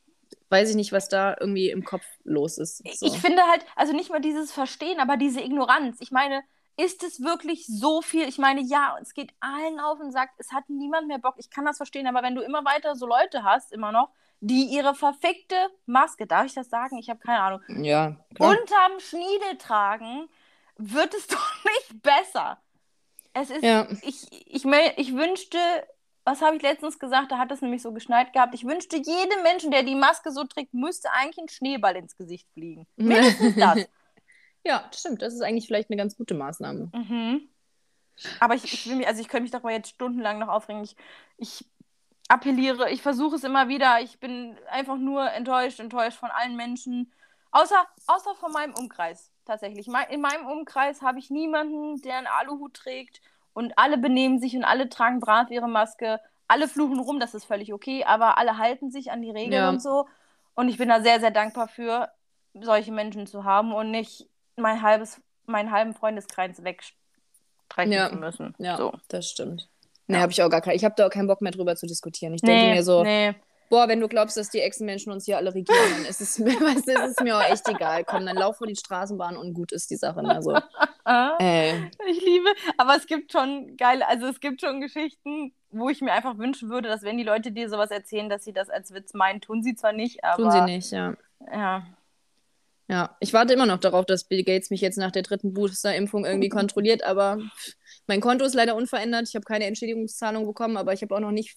[0.53, 2.83] weiß ich nicht, was da irgendwie im Kopf los ist.
[2.99, 3.07] So.
[3.07, 5.97] Ich finde halt, also nicht mal dieses Verstehen, aber diese Ignoranz.
[6.01, 6.43] Ich meine,
[6.77, 8.29] ist es wirklich so viel?
[8.29, 11.35] Ich meine, ja, es geht allen auf und sagt, es hat niemand mehr Bock.
[11.39, 14.11] Ich kann das verstehen, aber wenn du immer weiter so Leute hast, immer noch,
[14.41, 16.99] die ihre verfickte Maske, darf ich das sagen?
[16.99, 17.61] Ich habe keine Ahnung.
[17.69, 18.17] Ja.
[18.35, 18.51] Klar.
[18.51, 20.29] Unterm Schniedel tragen,
[20.77, 22.59] wird es doch nicht besser.
[23.35, 23.87] Es ist, ja.
[24.03, 25.59] ich, ich, ich wünschte,
[26.25, 27.33] was habe ich letztens gesagt?
[27.33, 28.55] Da hat es nämlich so geschneit gehabt.
[28.55, 32.49] Ich wünschte, jedem Menschen, der die Maske so trägt, müsste eigentlich ein Schneeball ins Gesicht
[32.53, 32.87] fliegen.
[32.97, 33.87] Mindestens das.
[34.65, 35.23] ja, stimmt.
[35.23, 36.91] Das ist eigentlich vielleicht eine ganz gute Maßnahme.
[36.95, 37.49] Mhm.
[38.39, 40.85] Aber ich, ich will mich, also ich könnte mich darüber jetzt stundenlang noch aufregen.
[40.85, 40.97] Ich,
[41.39, 41.65] ich
[42.29, 44.01] appelliere, ich versuche es immer wieder.
[44.01, 47.13] Ich bin einfach nur enttäuscht, enttäuscht von allen Menschen.
[47.51, 49.89] Außer, außer von meinem Umkreis, tatsächlich.
[50.11, 53.21] In meinem Umkreis habe ich niemanden, der einen Aluhut trägt
[53.53, 56.21] und alle benehmen sich und alle tragen brav ihre Maske.
[56.49, 59.69] Alle fluchen rum, das ist völlig okay, aber alle halten sich an die Regeln ja.
[59.69, 60.07] und so.
[60.55, 62.11] Und ich bin da sehr, sehr dankbar für,
[62.55, 68.11] solche Menschen zu haben und nicht mein halbes, meinen halben Freundeskreis wegstreichen ja.
[68.11, 68.55] zu müssen.
[68.59, 68.93] Ja, so.
[69.09, 69.71] das stimmt.
[70.07, 70.23] Nee, ja.
[70.23, 72.35] habe ich auch gar kein, ich habe da auch keinen Bock mehr drüber zu diskutieren.
[72.35, 73.35] Ich nee, denke mir so, nee
[73.73, 76.53] boah, wenn du glaubst, dass die Echsenmenschen uns hier alle regieren, dann ist es, mir,
[76.53, 78.05] weißt ist es mir auch echt egal.
[78.05, 80.21] Komm, dann lauf vor die Straßenbahn und gut ist die Sache.
[80.21, 80.55] Also,
[81.41, 81.87] äh.
[82.07, 86.13] Ich liebe, aber es gibt schon geile, also es gibt schon Geschichten, wo ich mir
[86.13, 89.15] einfach wünschen würde, dass wenn die Leute dir sowas erzählen, dass sie das als Witz
[89.15, 90.43] meinen, tun sie zwar nicht, aber.
[90.43, 91.15] Tun sie nicht, ja.
[91.51, 91.87] Ja.
[92.89, 96.27] Ja, ich warte immer noch darauf, dass Bill Gates mich jetzt nach der dritten Booster-Impfung
[96.27, 97.39] irgendwie kontrolliert, aber
[98.07, 99.29] mein Konto ist leider unverändert.
[99.29, 101.57] Ich habe keine Entschädigungszahlung bekommen, aber ich habe auch noch nicht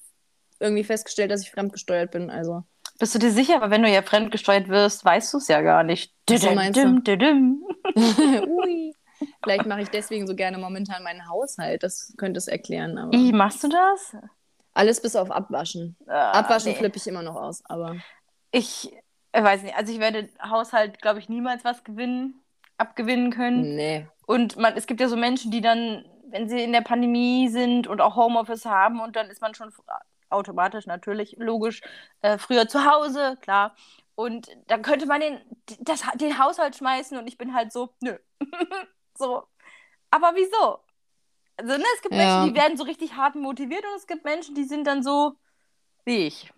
[0.59, 2.29] irgendwie festgestellt, dass ich fremdgesteuert bin.
[2.29, 2.63] Also.
[2.99, 3.55] Bist du dir sicher?
[3.57, 6.13] Aber wenn du ja fremdgesteuert wirst, weißt du es ja gar nicht.
[6.29, 7.01] So meinst du?
[8.47, 8.93] Ui.
[9.43, 11.83] Vielleicht mache ich deswegen so gerne momentan meinen Haushalt.
[11.83, 12.97] Das könnte es erklären.
[12.97, 13.11] Aber...
[13.11, 14.15] Wie machst du das?
[14.73, 15.95] Alles bis auf Abwaschen.
[16.07, 16.77] Ah, Abwaschen nee.
[16.77, 17.95] flippe ich immer noch aus, aber.
[18.51, 18.93] Ich
[19.33, 19.75] weiß nicht.
[19.75, 22.41] Also ich werde Haushalt, glaube ich, niemals was gewinnen,
[22.77, 23.75] abgewinnen können.
[23.75, 24.07] Nee.
[24.25, 27.87] Und man, es gibt ja so Menschen, die dann, wenn sie in der Pandemie sind
[27.87, 29.71] und auch Homeoffice haben und dann ist man schon
[30.29, 31.81] automatisch natürlich, logisch,
[32.21, 33.75] äh, früher zu Hause, klar.
[34.15, 35.39] Und dann könnte man den,
[35.79, 38.17] das, den Haushalt schmeißen und ich bin halt so, nö.
[39.17, 39.43] so.
[40.09, 40.79] Aber wieso?
[41.57, 42.19] Also, ne, es gibt ja.
[42.19, 45.33] Menschen, die werden so richtig hart motiviert und es gibt Menschen, die sind dann so
[46.05, 46.51] wie ich.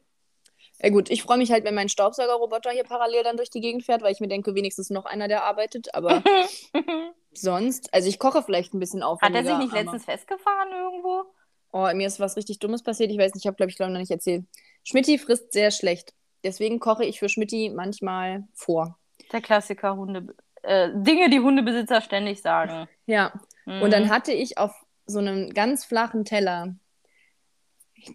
[0.82, 3.84] Ja gut, ich freue mich halt, wenn mein Staubsaugerroboter hier parallel dann durch die Gegend
[3.84, 5.96] fährt, weil ich mir denke, wenigstens noch einer, der arbeitet.
[5.96, 6.22] Aber
[7.32, 9.40] sonst, also ich koche vielleicht ein bisschen aufwendiger.
[9.40, 11.26] Hat er sich nicht letztens festgefahren irgendwo?
[11.72, 13.12] Oh, mir ist was richtig Dummes passiert.
[13.12, 14.46] Ich weiß nicht, ich habe, glaube ich, glaube noch nicht erzählt.
[14.84, 16.14] Schmidti frisst sehr schlecht.
[16.44, 18.98] Deswegen koche ich für Schmidti manchmal vor.
[19.32, 20.36] Der Klassiker Hunde.
[20.64, 22.88] Äh, Dinge, die Hundebesitzer ständig sagen.
[23.06, 23.34] Ja.
[23.66, 23.82] Mhm.
[23.82, 24.72] Und dann hatte ich auf
[25.06, 26.76] so einem ganz flachen Teller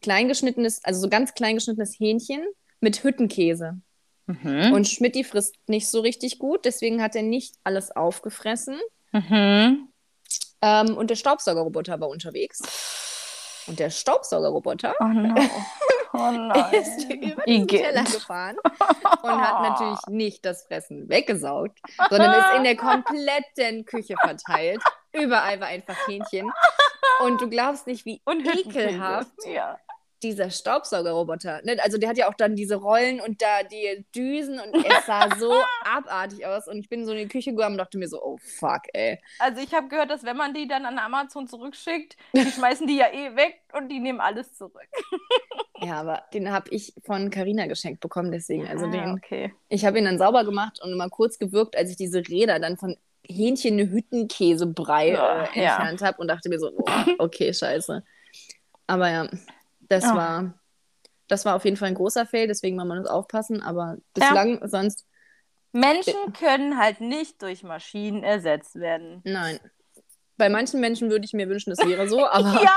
[0.01, 2.45] kleingeschnittenes, also so ganz kleingeschnittenes Hähnchen
[2.81, 3.81] mit Hüttenkäse.
[4.27, 4.73] Mhm.
[4.73, 8.79] Und Schmidti frisst nicht so richtig gut, deswegen hat er nicht alles aufgefressen.
[9.13, 9.89] Mhm.
[10.63, 12.63] Ähm, und der Staubsaugerroboter war unterwegs.
[13.73, 15.35] Und der Staubsaugerroboter oh no.
[16.13, 18.59] oh ist über den Teller gefahren
[19.23, 21.81] und hat natürlich nicht das Fressen weggesaugt,
[22.11, 24.83] sondern ist in der kompletten Küche verteilt.
[25.15, 26.53] Überall war einfach Hähnchen.
[27.25, 29.79] Und du glaubst nicht, wie und ekelhaft ja
[30.23, 31.77] dieser Staubsaugerroboter, ne?
[31.83, 35.35] also der hat ja auch dann diese Rollen und da die Düsen und es sah
[35.37, 35.53] so
[35.85, 38.39] abartig aus und ich bin so in die Küche gegangen und dachte mir so, oh
[38.39, 39.19] fuck, ey.
[39.39, 42.97] Also ich habe gehört, dass wenn man die dann an Amazon zurückschickt, die schmeißen die
[42.97, 44.89] ja eh weg und die nehmen alles zurück.
[45.81, 49.53] ja, aber den habe ich von Carina geschenkt bekommen, deswegen, also ah, den, okay.
[49.69, 52.77] ich habe ihn dann sauber gemacht und mal kurz gewirkt, als ich diese Räder dann
[52.77, 56.07] von Hähnchen Hüttenkäsebrei ja, äh, entfernt ja.
[56.09, 58.03] habe und dachte mir so, oh, okay, scheiße.
[58.87, 59.29] Aber ja,
[59.93, 60.17] das ja.
[60.17, 60.55] war
[61.33, 64.61] das war auf jeden Fall ein großer Fail, deswegen muss man das aufpassen, aber bislang
[64.61, 64.69] ja.
[64.69, 65.07] sonst.
[65.73, 69.23] Menschen können halt nicht durch Maschinen ersetzt werden.
[69.25, 69.59] Nein.
[70.37, 72.63] Bei manchen Menschen würde ich mir wünschen, es wäre so, aber.
[72.63, 72.75] ja,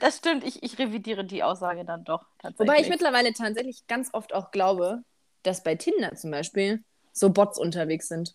[0.00, 0.44] das stimmt.
[0.44, 2.24] Ich, ich revidiere die Aussage dann doch.
[2.56, 5.02] Wobei ich mittlerweile tatsächlich ganz oft auch glaube,
[5.42, 8.34] dass bei Tinder zum Beispiel so Bots unterwegs sind.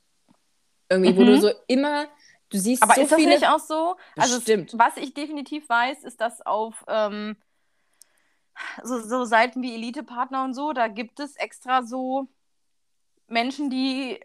[0.89, 1.17] Irgendwie, mhm.
[1.17, 2.07] wo du so immer
[2.49, 3.31] Du siehst Aber so ist das viele...
[3.31, 3.95] nicht auch so?
[4.15, 4.39] Also,
[4.77, 7.35] was ich definitiv weiß, ist, dass auf ähm,
[8.83, 12.27] so, so Seiten wie Elite-Partner und so, da gibt es extra so
[13.27, 14.19] Menschen, die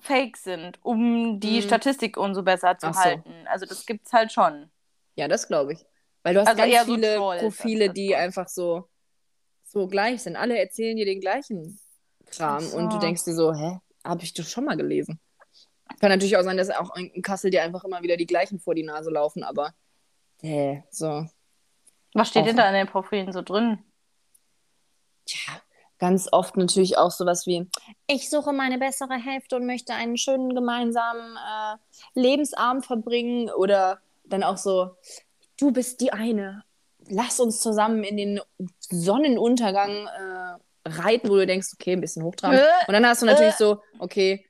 [0.00, 1.62] fake sind, um die Mhm.
[1.62, 2.98] Statistik umso besser zu so.
[2.98, 3.32] halten.
[3.46, 4.70] Also das gibt's halt schon.
[5.14, 5.84] Ja, das glaube ich.
[6.22, 8.20] Weil du hast Also ganz so viele Trolls, Profile, die Trolls.
[8.20, 8.88] einfach so,
[9.64, 10.36] so gleich sind.
[10.36, 11.78] Alle erzählen dir den gleichen
[12.26, 12.98] Kram Ach und du so.
[12.98, 15.20] denkst dir so, hä, habe ich doch schon mal gelesen.
[16.00, 18.74] Kann natürlich auch sein, dass auch in Kassel dir einfach immer wieder die gleichen vor
[18.74, 19.74] die Nase laufen, aber
[20.40, 21.26] hä, so.
[22.14, 23.78] Was steht denn da in den Profilen so drin?
[25.26, 25.54] Tja,
[25.98, 27.68] ganz oft natürlich auch sowas wie,
[28.06, 31.76] ich suche meine bessere Hälfte und möchte einen schönen gemeinsamen äh,
[32.20, 34.96] Lebensabend verbringen oder dann auch so,
[35.58, 36.64] du bist die eine,
[37.08, 38.40] lass uns zusammen in den
[38.80, 42.60] Sonnenuntergang äh, reiten, wo du denkst, okay, ein bisschen hochtrabend.
[42.60, 43.58] Äh, Und dann hast du natürlich äh.
[43.58, 44.44] so, okay,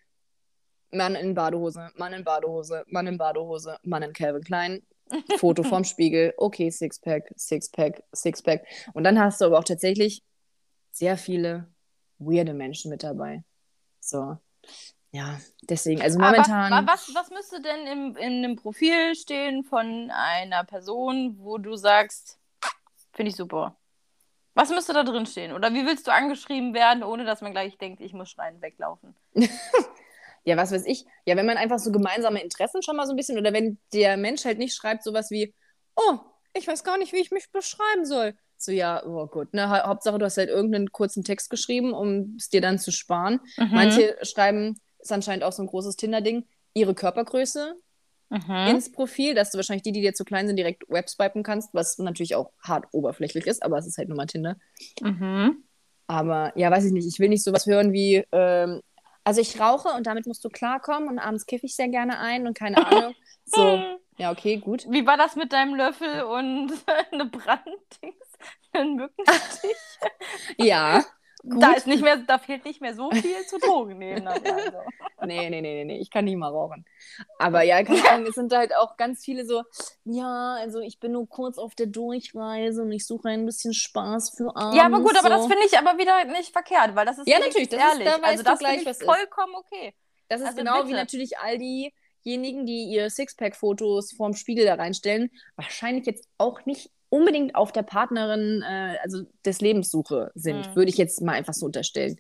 [0.90, 4.83] Mann in Badehose, Mann in Badehose, Mann in Badehose, Mann in Calvin Klein,
[5.38, 8.64] Foto vorm Spiegel, okay, Sixpack, Sixpack, Sixpack.
[8.94, 10.22] Und dann hast du aber auch tatsächlich
[10.90, 11.66] sehr viele
[12.18, 13.42] weirde Menschen mit dabei.
[14.01, 14.37] So,
[15.11, 16.72] ja, deswegen, also momentan.
[16.72, 21.59] Aber, wa- was, was müsste denn im, in einem Profil stehen von einer Person, wo
[21.59, 22.38] du sagst,
[23.12, 23.77] finde ich super?
[24.55, 25.53] Was müsste da drin stehen?
[25.53, 29.14] Oder wie willst du angeschrieben werden, ohne dass man gleich denkt, ich muss schreien weglaufen?
[30.44, 31.05] Ja, was weiß ich.
[31.26, 34.16] Ja, wenn man einfach so gemeinsame Interessen schon mal so ein bisschen, oder wenn der
[34.16, 35.55] Mensch halt nicht schreibt, sowas wie,
[35.96, 36.18] oh,
[36.55, 38.35] ich weiß gar nicht, wie ich mich beschreiben soll.
[38.57, 42.35] So, ja, oh gut, ne, Ha- Hauptsache, du hast halt irgendeinen kurzen Text geschrieben, um
[42.38, 43.40] es dir dann zu sparen.
[43.57, 43.68] Mhm.
[43.72, 47.74] Manche schreiben, ist anscheinend auch so ein großes Tinder-Ding, ihre Körpergröße
[48.31, 48.66] Mhm.
[48.66, 51.98] ins Profil, dass du wahrscheinlich die, die dir zu klein sind, direkt webswipen kannst, was
[51.98, 54.57] natürlich auch hart oberflächlich ist, aber es ist halt nur mal Tinder.
[55.02, 55.64] Mhm.
[56.07, 57.07] Aber ja, weiß ich nicht.
[57.07, 58.81] Ich will nicht sowas hören wie, ähm,
[59.24, 62.46] also ich rauche und damit musst du klarkommen und abends kiffe ich sehr gerne ein
[62.46, 63.14] und keine Ahnung.
[63.44, 63.82] So,
[64.18, 64.87] ja, okay, gut.
[64.88, 66.72] Wie war das mit deinem Löffel und
[67.11, 68.38] eine Branddings?
[68.72, 69.76] Ein Mückenstich?
[70.56, 71.04] Ja.
[71.42, 71.76] Da Gut.
[71.76, 74.26] ist nicht mehr, da fehlt nicht mehr so viel zu Drogen nehmen.
[74.26, 74.42] Also.
[75.24, 76.85] Nee, nee, nee, nee, nee, ich kann nicht mal rauchen.
[77.38, 79.62] Aber ja, keine Ahnung, es sind halt auch ganz viele so,
[80.05, 84.31] ja, also ich bin nur kurz auf der Durchreise und ich suche ein bisschen Spaß
[84.37, 84.76] für abends.
[84.76, 85.48] Ja, aber gut, aber das so.
[85.48, 88.05] finde ich aber wieder nicht verkehrt, weil das ist Ja, natürlich, das ist- ehrlich.
[88.09, 89.05] da weißt also das gleich, was ist.
[89.05, 89.94] vollkommen okay.
[90.28, 90.96] Das ist Also genau wie bitte.
[90.96, 97.55] natürlich all diejenigen, die ihr Sixpack-Fotos vorm Spiegel da reinstellen, wahrscheinlich jetzt auch nicht unbedingt
[97.55, 100.77] auf der Partnerin, äh, also des Lebenssuche sind, Mhm.
[100.77, 102.16] würde ich jetzt mal einfach so unterstellen.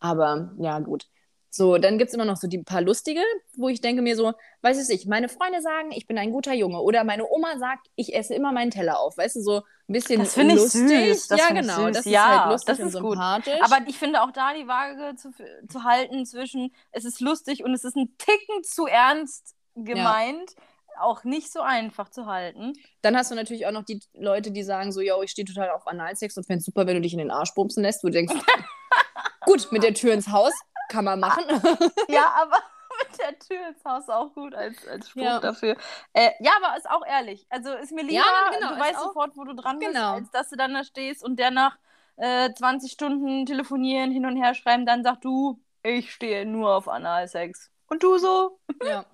[0.00, 1.06] Aber ja, gut.
[1.50, 3.20] So, dann gibt es immer noch so die paar lustige,
[3.56, 6.80] wo ich denke mir so, weiß ich, meine Freunde sagen, ich bin ein guter Junge.
[6.80, 9.16] Oder meine Oma sagt, ich esse immer meinen Teller auf.
[9.16, 10.88] Weißt du, so ein bisschen Das finde ich lustig.
[10.88, 11.76] süß, das ja, genau.
[11.86, 11.92] süß.
[11.96, 13.12] Das ist Ja, halt lustig das und ist gut.
[13.12, 13.60] sympathisch.
[13.62, 15.30] Aber ich finde auch da die Waage zu,
[15.68, 20.56] zu halten zwischen, es ist lustig und es ist ein Ticken zu ernst gemeint,
[20.98, 22.72] auch nicht so einfach zu halten.
[23.02, 25.70] Dann hast du natürlich auch noch die Leute, die sagen so, yo, ich stehe total
[25.70, 28.08] auf Analsex und fände es super, wenn du dich in den Arsch bumsen lässt, wo
[28.08, 28.34] du denkst,
[29.46, 30.52] gut, mit der Tür ins Haus
[30.88, 31.44] kann man machen.
[32.08, 32.56] Ja, aber
[33.08, 35.40] mit der Tür ins Haus auch gut als, als Spruch Ja.
[35.40, 35.76] dafür.
[36.12, 37.46] Äh, ja, aber ist auch ehrlich.
[37.50, 40.12] Also ist mir lieber, genau, du weißt auch- sofort, wo du dran bist, Genau.
[40.14, 41.76] als dass du dann da stehst und der nach
[42.16, 46.86] äh, 20 Stunden telefonieren, hin und her schreiben, dann sagst du, ich stehe nur auf
[46.88, 47.70] Analsex.
[47.88, 48.60] Und du so?
[48.84, 49.04] ja.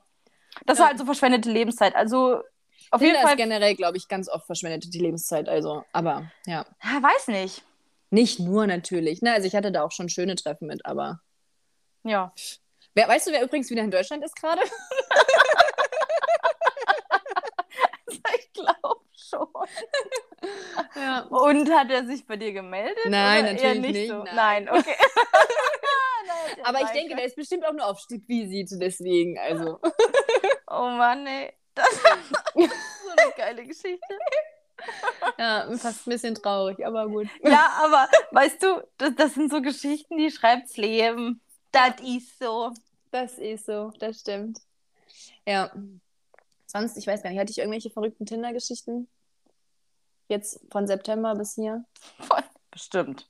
[0.66, 0.84] Das Ja.
[0.84, 1.94] ist halt so verschwendete Lebenszeit.
[1.94, 2.42] Also
[2.90, 5.48] auf jeden Tinder Fall, ist generell, glaube ich, ganz oft verschwendete die Lebenszeit.
[5.48, 6.64] Also, aber ja.
[6.82, 7.62] Weiß nicht.
[8.10, 9.22] Nicht nur natürlich.
[9.22, 9.32] Ne?
[9.32, 11.20] Also ich hatte da auch schon schöne Treffen mit, aber.
[12.02, 12.32] Ja.
[12.94, 14.60] Wer, weißt du, wer übrigens wieder in Deutschland ist gerade?
[18.38, 19.46] Ich glaube schon.
[20.94, 21.20] Ja.
[21.28, 22.96] Und hat er sich bei dir gemeldet?
[23.06, 23.92] Nein, natürlich nicht.
[23.92, 24.24] nicht, So?
[24.24, 24.64] Nein.
[24.64, 24.96] Nein, okay.
[26.26, 27.16] Nein, Aber ich denke, können.
[27.18, 29.38] der ist bestimmt auch nur auf Stippvisite, deswegen.
[29.38, 29.78] Also.
[30.72, 31.52] Oh Mann, ey.
[31.74, 34.18] Das ist so eine geile Geschichte.
[35.36, 37.26] Ja, fast ein bisschen traurig, aber gut.
[37.42, 41.40] Ja, aber weißt du, das, das sind so Geschichten, die schreibt's Leben.
[41.72, 42.72] Das ist so.
[43.10, 44.60] Das ist so, das stimmt.
[45.44, 45.72] Ja.
[46.66, 49.08] Sonst, ich weiß gar nicht, hatte ich irgendwelche verrückten Tinder-Geschichten?
[50.30, 51.84] Jetzt von September bis hier?
[52.20, 52.42] Voll.
[52.70, 53.28] Bestimmt.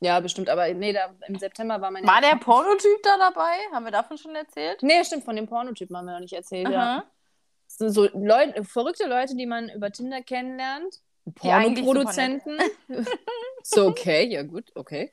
[0.00, 2.06] Ja, bestimmt, aber nee, da, im September war meine.
[2.06, 3.52] War der Pornotyp da dabei?
[3.72, 4.82] Haben wir davon schon erzählt?
[4.82, 7.04] Nee, stimmt, von dem Pornotypen haben wir noch nicht erzählt, ja.
[7.66, 11.00] Sind so Leute, verrückte Leute, die man über Tinder kennenlernt.
[11.34, 12.58] Pornoproduzenten.
[13.62, 15.12] so, okay, ja gut, okay.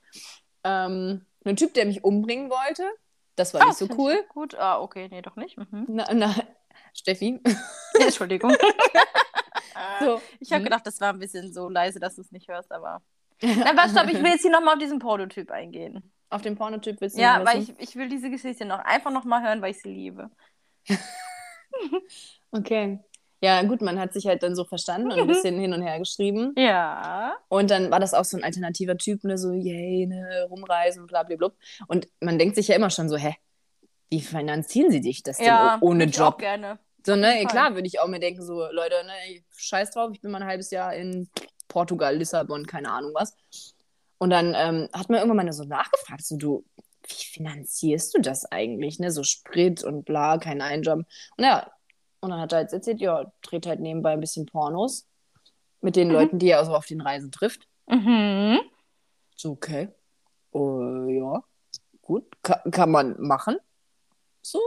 [0.64, 2.90] Ähm, ein Typ, der mich umbringen wollte.
[3.36, 4.24] Das war Ah, nicht so cool.
[4.30, 5.58] Gut, ah, okay, nee, doch nicht.
[5.58, 5.86] Mhm.
[5.90, 6.34] Na, na,
[6.94, 7.42] Steffi.
[8.00, 8.56] Entschuldigung.
[10.00, 10.22] So.
[10.40, 10.64] Ich habe Hm.
[10.66, 13.02] gedacht, das war ein bisschen so leise, dass du es nicht hörst, aber.
[13.42, 16.12] Nein, warte, stopp, ich will jetzt hier nochmal auf diesen Pornotyp eingehen.
[16.30, 19.44] Auf den Pornotyp willst du Ja, weil ich, ich will diese Geschichte noch einfach nochmal
[19.44, 20.30] hören, weil ich sie liebe.
[22.52, 23.00] Okay.
[23.42, 26.00] Ja, gut, man hat sich halt dann so verstanden und ein bisschen hin und her
[26.00, 26.54] geschrieben.
[26.58, 27.36] Ja.
[27.48, 31.24] Und dann war das auch so ein alternativer Typ, ne, so, yay, ne, rumreisen, bla,
[31.24, 31.52] bla, bla.
[31.88, 33.36] Und man denkt sich ja immer schon so, hä,
[34.10, 36.40] wie finanzieren sie dich das denn Ja, ohne würd ich auch Job?
[36.40, 36.80] gerne.
[37.06, 37.46] So, ne, Fall.
[37.46, 40.48] klar, würde ich auch mir denken, so, Leute, ne, scheiß drauf, ich bin mal ein
[40.48, 41.30] halbes Jahr in
[41.68, 43.36] Portugal, Lissabon, keine Ahnung was.
[44.18, 46.66] Und dann ähm, hat mir irgendwann mal so nachgefragt, so, du,
[47.08, 51.00] wie finanzierst du das eigentlich, ne, so Sprit und bla, kein Einjob.
[51.38, 51.72] Und ja,
[52.22, 55.08] und dann hat er jetzt erzählt, ja, dreht halt nebenbei ein bisschen Pornos
[55.82, 56.14] mit den Mhm.
[56.14, 57.68] Leuten, die er so auf den Reisen trifft.
[57.88, 58.62] Mhm.
[59.36, 59.90] So, okay.
[60.56, 61.44] Äh, ja,
[62.02, 63.58] gut, ka kann man machen.
[64.42, 64.60] So.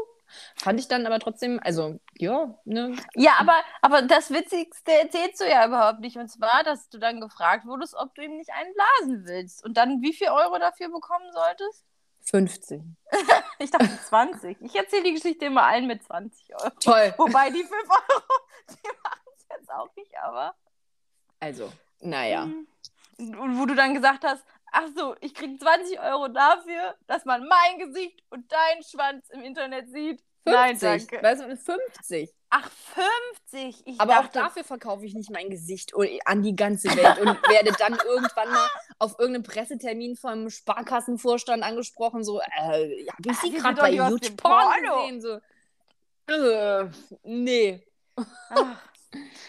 [0.56, 5.48] Fand ich dann aber trotzdem, also, ja, ne, Ja, aber, aber das Witzigste erzählst du
[5.48, 6.16] ja überhaupt nicht.
[6.16, 9.64] Und zwar, dass du dann gefragt wurdest, ob du ihm nicht einen blasen willst.
[9.64, 11.84] Und dann wie viel Euro dafür bekommen solltest?
[12.30, 12.82] 50.
[13.60, 14.56] Ich dachte 20.
[14.60, 16.70] Ich erzähle die Geschichte immer allen mit 20 Euro.
[16.78, 17.12] Toll.
[17.18, 18.22] Wobei die 5 Euro,
[18.70, 20.54] die machen es jetzt auch nicht, aber.
[21.40, 22.44] Also, naja.
[23.18, 27.46] Und wo du dann gesagt hast, ach so, ich krieg 20 Euro dafür, dass man
[27.46, 30.22] mein Gesicht und deinen Schwanz im Internet sieht.
[30.44, 31.10] Nein, 50.
[31.10, 31.26] danke.
[31.26, 32.34] Weißt du, 50.
[32.50, 32.70] Ach,
[33.50, 33.86] 50.
[33.86, 35.92] Ich Aber auch dachte, dafür verkaufe ich nicht mein Gesicht
[36.24, 42.24] an die ganze Welt und werde dann irgendwann mal auf irgendeinem Pressetermin vom Sparkassenvorstand angesprochen,
[42.24, 45.02] so, äh, ja, hab ich Ah, sie gerade bei YouTube Porn Porno.
[45.08, 45.20] gesehen?
[45.20, 46.88] So, äh,
[47.24, 47.86] nee.
[48.16, 48.76] Ach.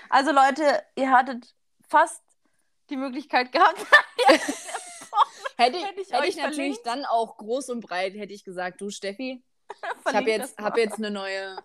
[0.10, 1.54] Also Leute, ihr hattet
[1.88, 2.22] fast
[2.90, 3.86] die Möglichkeit gehabt.
[5.60, 6.86] Hätte ich, Hätte ich hätte ich natürlich verlinkt?
[6.86, 9.44] dann auch groß und breit, hätte ich gesagt, du Steffi,
[10.08, 11.58] ich habe jetzt, hab jetzt eine neue,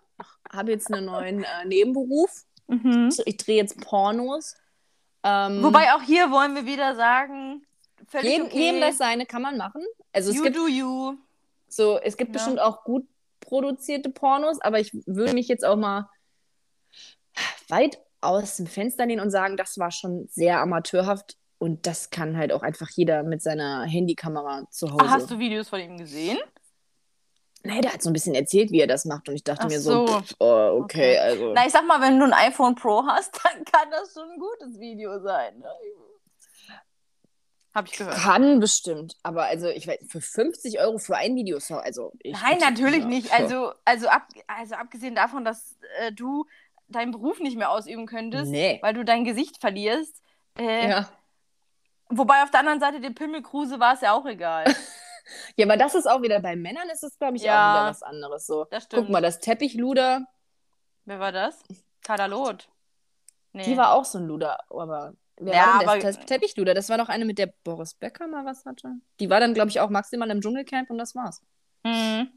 [0.51, 2.43] habe jetzt einen neuen äh, Nebenberuf.
[2.67, 3.13] Mhm.
[3.25, 4.55] Ich drehe jetzt Pornos.
[5.23, 7.65] Ähm, Wobei auch hier wollen wir wieder sagen,
[8.07, 8.57] völlig jedem, okay.
[8.57, 9.83] jedem das seine kann man machen.
[10.13, 11.17] Also es you gibt do you.
[11.67, 12.33] so, es gibt Ja.
[12.33, 13.07] bestimmt auch gut
[13.39, 16.09] produzierte Pornos, aber ich würde mich jetzt auch mal
[17.69, 22.37] weit aus dem Fenster lehnen und sagen, das war schon sehr amateurhaft und das kann
[22.37, 25.05] halt auch einfach jeder mit seiner Handykamera zu Hause.
[25.05, 26.37] Ah, hast du Videos von ihm gesehen?
[27.63, 29.69] Nee, der hat so ein bisschen erzählt, wie er das macht und ich dachte Ach
[29.69, 30.21] mir so, so.
[30.21, 31.17] pff, oh, okay, Okay.
[31.17, 34.29] also Na, ich sag mal, wenn du ein iPhone Pro hast, dann kann das schon
[34.29, 35.57] ein gutes Video sein.
[35.59, 35.65] Ne?
[37.73, 38.15] Hab ich gehört.
[38.15, 42.57] kann bestimmt, aber also ich weiß, für 50 Euro für ein Video, so, also Nein,
[42.59, 43.33] natürlich ja, nicht.
[43.33, 46.45] Also, also, ab, also abgesehen davon, dass äh, du
[46.87, 48.79] deinen Beruf nicht mehr ausüben könntest, Nee.
[48.81, 50.21] weil du dein Gesicht verlierst.
[50.57, 51.09] Äh, ja.
[52.09, 54.65] Wobei auf der anderen Seite der Pimmelkruse war es ja auch egal.
[55.55, 57.71] ja, aber das ist auch wieder bei Männern ist es, glaube ich, Ja.
[57.71, 58.45] auch wieder was anderes.
[58.45, 59.03] So, Das stimmt.
[59.03, 60.25] guck mal, das Teppichluder,
[61.05, 61.59] Wer war das?
[62.03, 62.67] Kadalot.
[63.53, 63.63] Nee.
[63.63, 66.73] die war auch so ein Luder, aber wer Ja, war denn aber- Teppichluder?
[66.73, 68.89] Das war doch eine, mit der Boris Becker mal was hatte.
[69.19, 71.41] Die war dann, glaube ich, auch maximal im Dschungelcamp und das war's.
[71.83, 72.29] Mhm.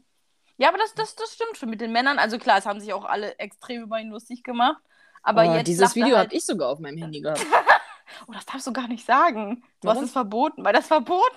[0.57, 2.19] Ja, aber das, das, das stimmt schon mit den Männern.
[2.19, 4.81] Also klar, es haben sich auch alle extrem über ihn lustig gemacht.
[5.23, 7.45] Aber oh, jetzt dieses Video halt, habe ich sogar auf meinem Handy gehabt.
[8.27, 9.63] Oh, das darfst du gar nicht sagen.
[9.81, 9.97] Du Warum?
[10.01, 11.35] hast es verboten, weil das verboten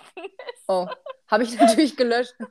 [0.68, 0.89] Oh,
[1.28, 2.35] habe ich natürlich gelöscht.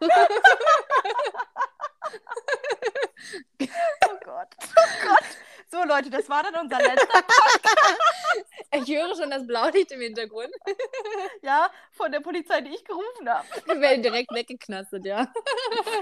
[3.62, 4.48] Oh Gott.
[4.60, 5.24] Oh Gott.
[5.70, 7.24] So, Leute, das war dann unser letzter,
[8.74, 10.50] Ich höre schon das Blaulicht im Hintergrund.
[11.42, 13.48] ja, von der Polizei, die ich gerufen habe.
[13.66, 15.32] Wir werden direkt weggeknastet, ja.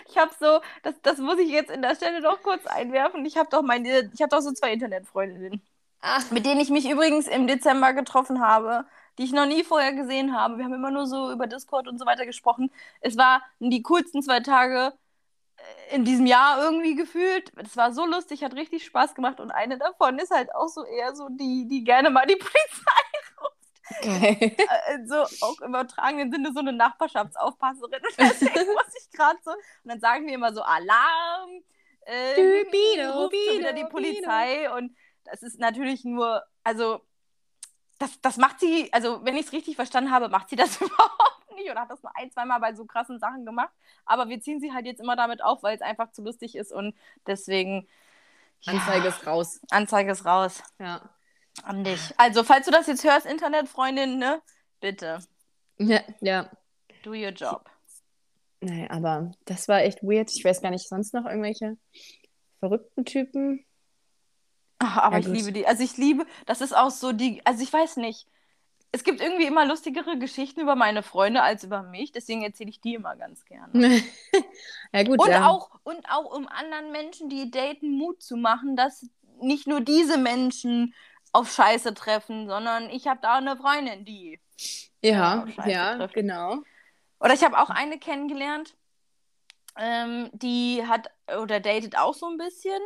[0.07, 3.25] Ich habe so, das, das muss ich jetzt in der Stelle noch kurz einwerfen.
[3.25, 5.61] Ich habe doch meine, ich habe doch so zwei Internetfreundinnen,
[6.01, 8.85] Ach, mit denen ich mich übrigens im Dezember getroffen habe,
[9.17, 10.57] die ich noch nie vorher gesehen habe.
[10.57, 12.71] Wir haben immer nur so über Discord und so weiter gesprochen.
[13.01, 14.93] Es waren die coolsten zwei Tage
[15.91, 17.51] äh, in diesem Jahr irgendwie gefühlt.
[17.57, 20.85] Es war so lustig, hat richtig Spaß gemacht und eine davon ist halt auch so
[20.85, 22.91] eher so die, die gerne mal die Polizei
[24.01, 24.55] geil.
[24.87, 28.01] äh, so auch im übertragenen Sinne so eine Nachbarschaftsaufpasserin.
[28.17, 29.51] Und deswegen muss ich gerade so.
[29.51, 31.63] Und dann sagen wir immer so Alarm.
[32.05, 34.71] Äh, Bido, ruft schon wieder die Polizei.
[34.71, 34.95] Und
[35.25, 37.01] das ist natürlich nur, also
[37.99, 41.55] das, das macht sie, also wenn ich es richtig verstanden habe, macht sie das überhaupt
[41.55, 43.73] nicht oder hat das nur ein, zweimal bei so krassen Sachen gemacht.
[44.05, 46.71] Aber wir ziehen sie halt jetzt immer damit auf, weil es einfach zu lustig ist
[46.71, 46.95] und
[47.27, 47.87] deswegen.
[48.61, 49.59] ja, Anzeige ist raus.
[49.69, 51.01] Anzeige ist raus Ja.
[51.63, 52.13] an dich.
[52.17, 54.41] Also, falls du das jetzt hörst, Internetfreundin, ne?
[54.79, 55.19] Bitte,
[55.77, 56.49] Ja, ja.
[57.03, 57.69] do your job.
[58.61, 60.31] Nein, aber das war echt weird.
[60.33, 61.77] Ich weiß gar nicht, sonst noch irgendwelche
[62.59, 63.65] verrückten Typen.
[64.79, 65.31] Ach, aber Ja, ich gut.
[65.31, 65.67] liebe die.
[65.67, 68.27] Also ich liebe, das ist auch so die, also ich weiß nicht.
[68.91, 72.81] Es gibt irgendwie immer lustigere Geschichten über meine Freunde als über mich, deswegen erzähle ich
[72.81, 73.73] die immer ganz gerne.
[74.93, 75.41] ja, gut, Und ja.
[75.41, 79.05] auch, und auch um anderen Menschen, die daten, Mut zu machen, dass
[79.41, 80.93] nicht nur diese Menschen
[81.31, 84.39] auf Scheiße treffen, sondern ich habe da eine Freundin, die.
[85.01, 86.13] Ja, ja, trifft.
[86.13, 86.63] genau.
[87.19, 88.75] Oder ich habe auch eine kennengelernt,
[89.77, 91.09] ähm, die hat
[91.41, 92.79] oder datet auch so ein bisschen.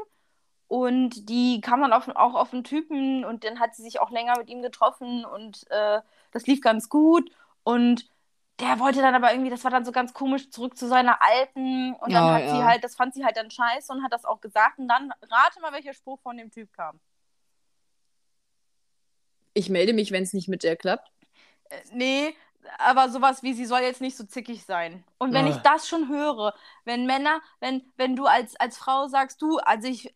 [0.67, 4.09] Und die kam dann auf, auch auf einen Typen und dann hat sie sich auch
[4.09, 6.01] länger mit ihm getroffen und äh,
[6.31, 7.29] das lief ganz gut.
[7.63, 8.09] Und
[8.59, 11.93] der wollte dann aber irgendwie, das war dann so ganz komisch, zurück zu seiner alten.
[11.95, 12.65] Und dann Ja, hat sie ja.
[12.65, 14.79] halt, das fand sie halt dann scheiße und hat das auch gesagt.
[14.79, 16.99] Und dann rate mal, welcher Spruch von dem Typ kam.
[19.53, 21.11] Ich melde mich, wenn es nicht mit der klappt.
[21.69, 22.35] Äh, nee,
[22.77, 25.03] aber sowas wie, sie soll jetzt nicht so zickig sein.
[25.17, 25.49] Und wenn Ah.
[25.49, 26.53] ich das schon höre,
[26.85, 30.13] wenn Männer, wenn, wenn du als, als Frau sagst, du, also ich.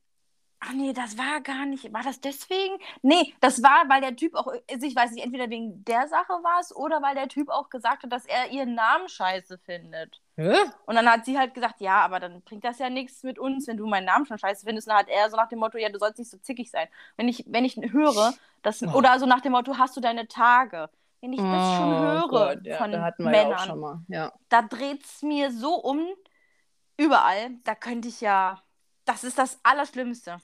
[0.60, 1.94] Ach nee, das war gar nicht.
[1.94, 2.78] War das deswegen?
[3.04, 6.34] Nee, das war, weil der Typ auch, also ich weiß nicht, entweder wegen der Sache
[6.34, 10.20] war es oder weil der Typ auch gesagt hat, dass er ihren Namen scheiße findet.
[10.36, 10.56] Hä?
[10.86, 13.68] Und dann hat sie halt gesagt, ja, aber dann bringt das ja nichts mit uns,
[13.68, 14.88] wenn du meinen Namen schon scheiße findest.
[14.88, 16.88] Und dann hat er so nach dem Motto, ja, du sollst nicht so zickig sein.
[17.18, 18.34] Wenn ich, wenn ich höre,
[18.64, 18.92] dass, Oh.
[18.94, 20.90] oder so nach dem Motto, hast du deine Tage.
[21.22, 24.26] Wenn ich das schon höre Oh Gott, ja, von da Männern, ja.
[24.26, 24.34] Ja.
[24.50, 26.08] da dreht es mir so um,
[26.98, 27.52] überall.
[27.64, 28.62] Da könnte ich ja,
[29.06, 30.38] das ist das Allerschlimmste.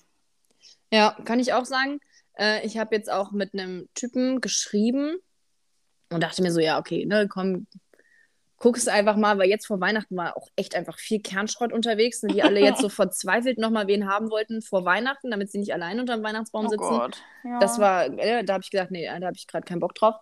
[0.94, 2.00] Ja, kann ich auch sagen.
[2.38, 5.16] Äh, ich habe jetzt auch mit einem Typen geschrieben
[6.12, 7.66] und dachte mir so, ja, okay, ne, komm,
[8.58, 12.32] guckst einfach mal, weil jetzt vor Weihnachten war auch echt einfach viel Kernschrott unterwegs, ne,
[12.32, 16.00] die alle jetzt so verzweifelt nochmal wen haben wollten vor Weihnachten, damit sie nicht allein
[16.00, 16.84] unter dem Weihnachtsbaum sitzen.
[16.84, 17.10] Oh
[17.44, 17.60] Ja.
[17.60, 20.16] Das war, äh, da habe ich gesagt, nee, da habe ich gerade keinen Bock drauf.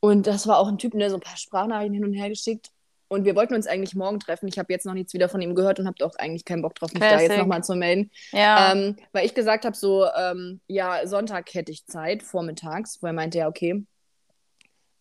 [0.00, 2.72] Und das war auch ein Typ, der so ein paar Sprachnachrichten hin und her geschickt.
[3.08, 4.48] Und wir wollten uns eigentlich morgen treffen.
[4.48, 6.74] Ich habe jetzt noch nichts wieder von ihm gehört und habe auch eigentlich keinen Bock
[6.74, 7.38] drauf, mich da jetzt Classic.
[7.38, 8.10] nochmal zu melden.
[8.32, 8.72] ja.
[8.72, 13.12] Ähm, weil ich gesagt habe, so, ähm, ja, Sonntag hätte ich Zeit, vormittags, wo er
[13.12, 13.84] meinte, ja, okay,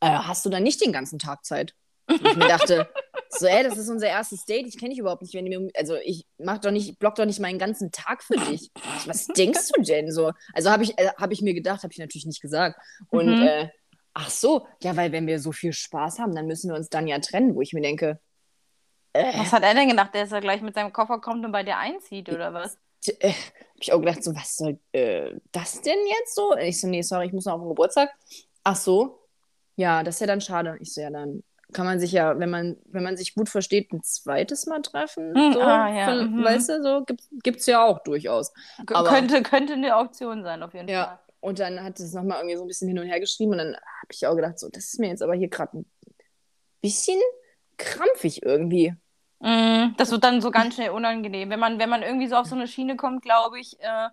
[0.01, 1.73] äh, hast du dann nicht den ganzen Tag Zeit?
[2.07, 2.87] Und ich mir dachte,
[3.29, 5.71] so, ey, das ist unser erstes Date, ich kenne dich überhaupt nicht, wenn du mir,
[5.75, 8.69] also ich mach doch nicht, block doch nicht meinen ganzen Tag für dich.
[9.07, 10.31] Was denkst du denn so?
[10.53, 12.79] Also habe ich, äh, hab ich mir gedacht, habe ich natürlich nicht gesagt.
[13.09, 13.41] Und, Mhm.
[13.41, 13.69] äh,
[14.15, 17.05] ach so, ja, weil wenn wir so viel Spaß haben, dann müssen wir uns dann
[17.05, 18.19] ja trennen, wo ich mir denke,
[19.13, 21.63] äh, was hat er denn gedacht, dass er gleich mit seinem Koffer kommt und bei
[21.63, 22.77] dir einzieht oder was?
[23.19, 26.55] äh, hab ich auch gedacht, so, was soll äh, das denn jetzt so?
[26.57, 28.09] Ich so, nee, sorry, ich muss noch auf den Geburtstag.
[28.63, 29.19] Ach so,
[29.75, 30.77] ja, das ist ja dann schade.
[30.79, 31.43] Ich so, ja, dann
[31.73, 35.35] kann man sich ja, wenn man, wenn man sich gut versteht, ein zweites Mal treffen.
[35.35, 36.43] Hm, so, ah, ja, von, mhm.
[36.43, 38.53] Weißt du, so gibt, gibt's ja auch durchaus.
[38.91, 41.05] Aber- könnte, könnte eine Option sein, auf jeden Ja.
[41.05, 41.19] Fall.
[41.45, 43.75] Und dann hat es nochmal irgendwie so ein bisschen hin und her geschrieben und dann
[43.75, 45.85] habe ich auch gedacht, so, das ist mir jetzt aber hier gerade ein
[46.81, 47.19] bisschen
[47.77, 48.95] krampfig irgendwie.
[49.39, 51.51] Mm, das wird dann so ganz schnell unangenehm.
[51.51, 54.09] Wenn man, wenn man irgendwie so auf so eine Schiene kommt, glaube ich, äh,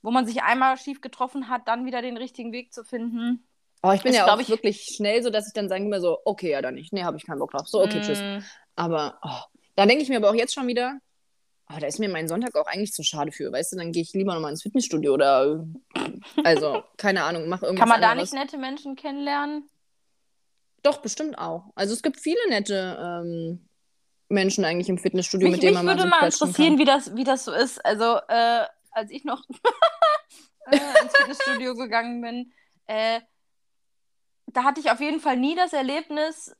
[0.00, 3.46] wo man sich einmal schief getroffen hat, dann wieder den richtigen Weg zu finden.
[3.82, 6.00] Aber ich bin Ist, ja auch ich- wirklich schnell, so dass ich dann sage immer
[6.00, 6.92] so, okay, ja, dann nicht.
[6.94, 7.68] Nee, habe ich keinen Bock drauf.
[7.68, 8.20] So, okay, tschüss.
[8.22, 8.38] Mm,
[8.76, 10.98] Aber oh, da denke ich mir aber auch jetzt schon wieder,
[11.74, 14.02] oh, da ist mir mein Sonntag auch eigentlich zu schade für, weißt du, dann gehe
[14.02, 15.66] ich lieber nochmal ins Fitnessstudio oder
[16.44, 18.32] also, keine Ahnung, mach irgendwas Kann man da anderes.
[18.32, 19.68] nicht nette Menschen kennenlernen?
[20.82, 21.64] Doch, bestimmt auch.
[21.74, 23.68] Also es gibt viele nette ähm,
[24.28, 26.78] Menschen eigentlich im Fitnessstudio, Mich, mit denen mich man mal würde so mal interessieren, kann.
[26.78, 27.84] wie das, wie das so ist.
[27.84, 29.42] Also, äh, als ich noch
[30.70, 32.52] äh, ins Fitnessstudio gegangen bin,
[32.86, 33.20] äh,
[34.46, 36.56] da hatte ich auf jeden Fall nie das Erlebnis,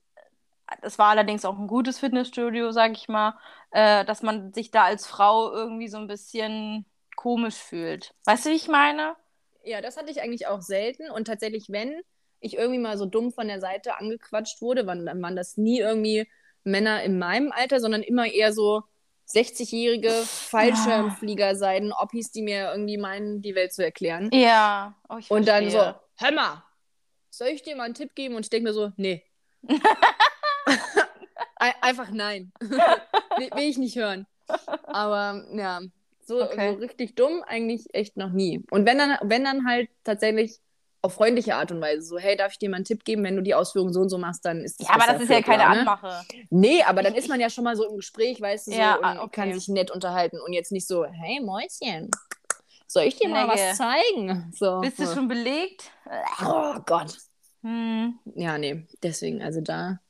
[0.83, 3.39] das war allerdings auch ein gutes Fitnessstudio, sag ich mal,
[3.71, 8.15] äh, dass man sich da als Frau irgendwie so ein bisschen komisch fühlt.
[8.25, 9.17] Weißt du, wie ich meine?
[9.65, 12.01] Ja, das hatte ich eigentlich auch selten und tatsächlich, wenn
[12.41, 15.79] ich irgendwie mal so dumm von der Seite angequatscht wurde, waren, dann waren das nie
[15.79, 16.27] irgendwie
[16.65, 18.83] Männer in meinem Alter, sondern immer eher so
[19.27, 24.31] 60-jährige Fallschirmfliegerseiden, Oppis, die mir irgendwie meinen, die Welt zu erklären.
[24.33, 24.95] Ja.
[25.09, 26.01] Oh, ich Und dann so, verstehe.
[26.17, 26.65] hör mal,
[27.31, 28.35] soll ich dir mal einen Tipp geben?
[28.35, 29.23] Und ich denke mir so, nee.
[31.57, 32.53] Ein- Einfach nein.
[32.61, 34.27] will, ich nicht hören.
[34.85, 35.81] Aber ja,
[36.25, 36.73] so, Okay.
[36.73, 38.65] so richtig dumm eigentlich echt noch nie.
[38.71, 40.59] Und wenn dann, wenn dann halt tatsächlich
[41.03, 43.37] auf freundliche Art und Weise so, hey, darf ich dir mal einen Tipp geben, wenn
[43.37, 45.41] du die Ausführung so und so machst, dann ist das Ja, aber das ist ja
[45.41, 45.81] keine bla, ne?
[45.81, 46.25] Anmache.
[46.51, 48.97] Nee, aber dann ist man ja schon mal so im Gespräch, weißt du, so, Ja,
[48.97, 49.31] und ah, okay.
[49.31, 52.11] kann sich nett unterhalten und jetzt nicht so, hey, Mäuschen,
[52.87, 54.53] soll ich dir mal was zeigen?
[54.55, 54.81] So.
[54.81, 55.91] Bist du schon belegt?
[56.45, 57.17] Oh Gott.
[57.63, 58.19] Hm.
[58.35, 60.01] Ja, nee, deswegen, also da.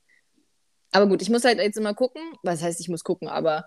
[0.91, 2.21] Aber gut, ich muss halt jetzt immer gucken.
[2.43, 3.65] Was heißt, ich muss gucken, aber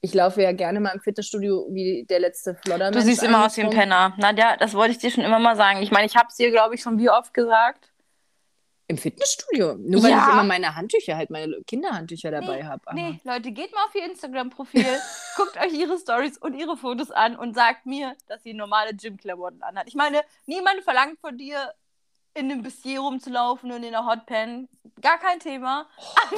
[0.00, 2.90] ich laufe ja gerne mal im Fitnessstudio wie der letzte Flodder.
[2.90, 4.14] Du siehst immer aus wie ein Penner.
[4.18, 5.82] Nadja, das wollte ich dir schon immer mal sagen.
[5.82, 7.92] Ich meine, ich habe es dir, glaube ich, schon wie oft gesagt.
[8.88, 9.74] Im Fitnessstudio?
[9.74, 10.26] Nur weil Ja.
[10.26, 12.82] ich immer meine Handtücher, halt meine Kinderhandtücher dabei habe.
[12.94, 14.84] Nee, Leute, geht mal auf ihr Instagram-Profil,
[15.36, 19.60] guckt euch ihre Stories und ihre Fotos an und sagt mir, dass sie normale Gym-Klamotten
[19.64, 19.88] anhat.
[19.88, 21.72] Ich meine, niemand verlangt von dir,
[22.36, 24.68] in einem Bustier rumzulaufen und in einer Hotpan.
[25.00, 25.86] Gar kein Thema.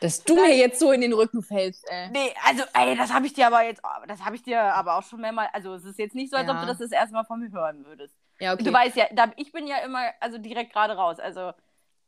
[0.00, 2.10] Dass du mir jetzt so in den Rücken fällst, ey.
[2.10, 5.02] Nee, also, ey, das habe ich dir aber jetzt, das habe ich dir aber auch
[5.02, 6.60] schon mehrmals, also es ist jetzt nicht so, als ob Ja.
[6.62, 8.14] du das das erste Mal von mir hören würdest.
[8.38, 8.64] Ja, okay.
[8.64, 11.52] Du weißt ja, da, ich bin ja immer, also direkt gerade raus, also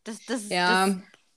[0.05, 0.97] das, das, ja, das,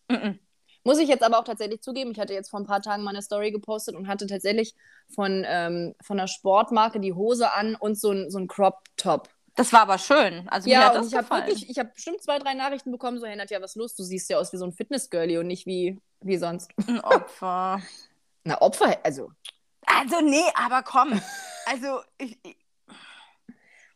[0.10, 0.40] mm, mm.
[0.84, 3.12] Muss ich jetzt aber auch tatsächlich zugeben, ich hatte jetzt vor ein paar Tagen mal
[3.12, 4.74] eine Story gepostet und hatte tatsächlich
[5.14, 9.30] von, ähm, von einer Sportmarke die Hose an und so ein, so ein Crop-Top.
[9.60, 10.48] Das war aber schön.
[10.48, 13.20] Also mir Ja, hat das ich habe wirklich, ich habe bestimmt zwei, drei Nachrichten bekommen,
[13.20, 13.94] so, hey, Nadja, was los?
[13.94, 16.72] Du siehst ja aus wie so ein Fitnessgirlie und nicht wie, wie sonst.
[16.88, 17.82] Ein Opfer.
[18.46, 19.34] Na, Opfer, also,
[19.86, 21.22] Also, nee, aber komm.
[21.66, 22.56] Also, ich, ich,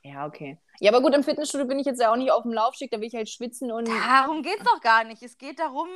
[0.01, 0.59] ja, okay.
[0.81, 2.99] Ja, aber gut, im Fitnessstudio bin ich jetzt ja auch nicht auf dem Laufsteg, da
[2.99, 3.87] will ich halt schwitzen und.
[3.87, 5.23] darum geht's doch gar nicht.
[5.23, 5.87] Es geht darum,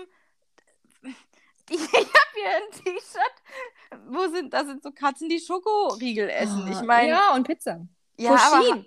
[1.70, 4.06] ich, habe hier ein T-Shirt.
[4.08, 6.72] Wo sind, da sind so Katzen, die Schokoriegel essen.
[6.72, 7.86] Ich meine, Ja, und Pizza.
[8.18, 8.86] ja, aber, Pusheen.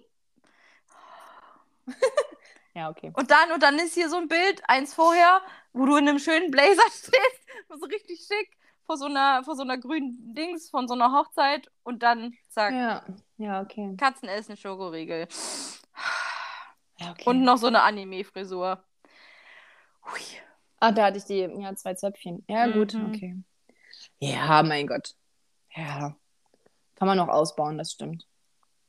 [2.75, 3.13] ja, okay.
[3.15, 5.41] und dann, und dann ist hier so ein Bild, eins vorher,
[5.73, 9.63] wo du in einem schönen Blazer stehst, so richtig schick, vor so einer, vor so
[9.63, 13.05] einer grünen Dings, von so einer Hochzeit und dann, zack, Ja,
[13.39, 13.95] ja, okay.
[13.97, 15.29] Katzen essen Schokoriegel.
[16.99, 17.25] Ja, okay.
[17.27, 18.83] Und noch so eine Anime-Frisur.
[20.81, 22.45] Ah, da hatte ich die, ja, zwei Zöpfchen.
[22.49, 23.07] Ja, gut, Mhm.
[23.07, 23.37] okay.
[24.19, 25.15] Ja, mein Gott.
[25.75, 26.17] Ja.
[26.97, 28.27] Kann man noch ausbauen, das stimmt.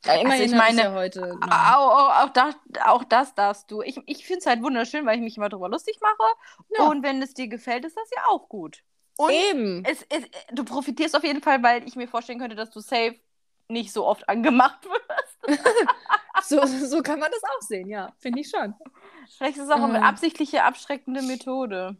[0.04, 1.38] Ja, immerhin ich hab ich's meine, ja heute.
[1.42, 3.82] Auch, auch, auch, das, auch das darfst du.
[3.82, 6.32] Ich, ich finde es halt wunderschön, weil ich mich immer drüber lustig mache.
[6.76, 6.88] Ja.
[6.88, 8.82] Und wenn es dir gefällt, ist das ja auch gut.
[9.16, 9.84] Und Eben.
[9.84, 13.14] es, es, du profitierst auf jeden Fall, weil ich mir vorstellen könnte, dass du safe
[13.68, 15.60] nicht so oft angemacht wirst.
[16.44, 18.12] So, so kann man das auch sehen, ja.
[18.18, 18.74] Finde ich schon.
[19.36, 20.02] Vielleicht ist es auch eine Ähm.
[20.02, 21.96] absichtliche, abschreckende Methode.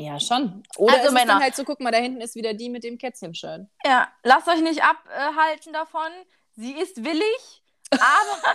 [0.00, 0.64] Ja, schon.
[0.76, 1.34] Oder Also ist Männer.
[1.34, 3.68] dann halt so, guck mal, da hinten ist wieder die mit dem Kätzchen-Shirt.
[3.84, 6.10] Ja, lasst euch nicht abhalten davon.
[6.56, 8.00] Sie ist willig, aber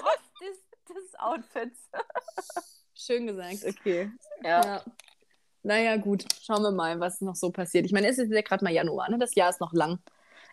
[0.00, 1.78] trotz des, des Outfits.
[2.94, 4.10] Schön gesagt, okay.
[4.44, 4.82] Ja.
[5.62, 6.24] Naja, gut.
[6.42, 7.84] Schauen wir mal, was noch so passiert.
[7.86, 9.18] Ich meine, es ist ja gerade mal Januar, ne?
[9.18, 9.98] Das Jahr ist noch lang.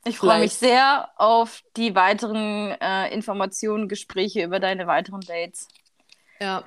[0.05, 5.67] Ich freue mich sehr auf die weiteren äh, Informationen, Gespräche über deine weiteren Dates.
[6.39, 6.63] Ja.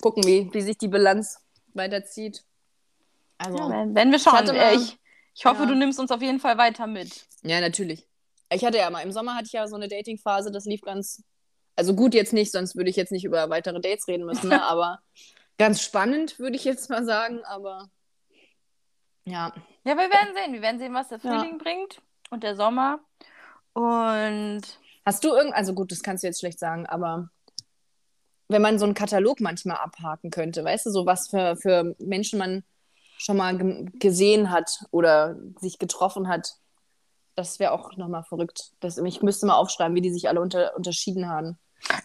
[0.00, 1.40] Gucken, wie, wie sich die Bilanz
[1.74, 2.44] weiterzieht.
[3.38, 4.34] Also, Ja, ja, wenn, wenn wir schauen.
[4.34, 4.98] hatte Äh, mal- ich,
[5.34, 5.66] ich hoffe, Ja.
[5.68, 7.26] du nimmst uns auf jeden Fall weiter mit.
[7.42, 8.06] natürlich.
[8.50, 11.22] Ich hatte ja mal, im Sommer hatte ich ja so eine Dating-Phase, das lief ganz,
[11.76, 14.62] also gut jetzt nicht, sonst würde ich jetzt nicht über weitere Dates reden müssen, ne?
[14.64, 15.00] aber
[15.58, 17.90] ganz spannend, würde ich jetzt mal sagen, aber
[19.24, 19.52] ja.
[19.84, 20.52] Ja, wir werden sehen.
[20.54, 21.38] Wir werden sehen, was der Ja.
[21.38, 23.00] Frühling bringt und der Sommer.
[23.74, 24.62] Und
[25.08, 27.30] Hast du irgend, also gut, das kannst du jetzt schlecht sagen, aber
[28.48, 32.38] wenn man so einen Katalog manchmal abhaken könnte, weißt du, so was für, für Menschen
[32.38, 32.62] man
[33.16, 36.56] schon mal ge gesehen hat oder sich getroffen hat,
[37.38, 38.72] das wäre auch nochmal verrückt.
[38.80, 41.56] Das, ich müsste mal aufschreiben, wie die sich alle unter, unterschieden haben.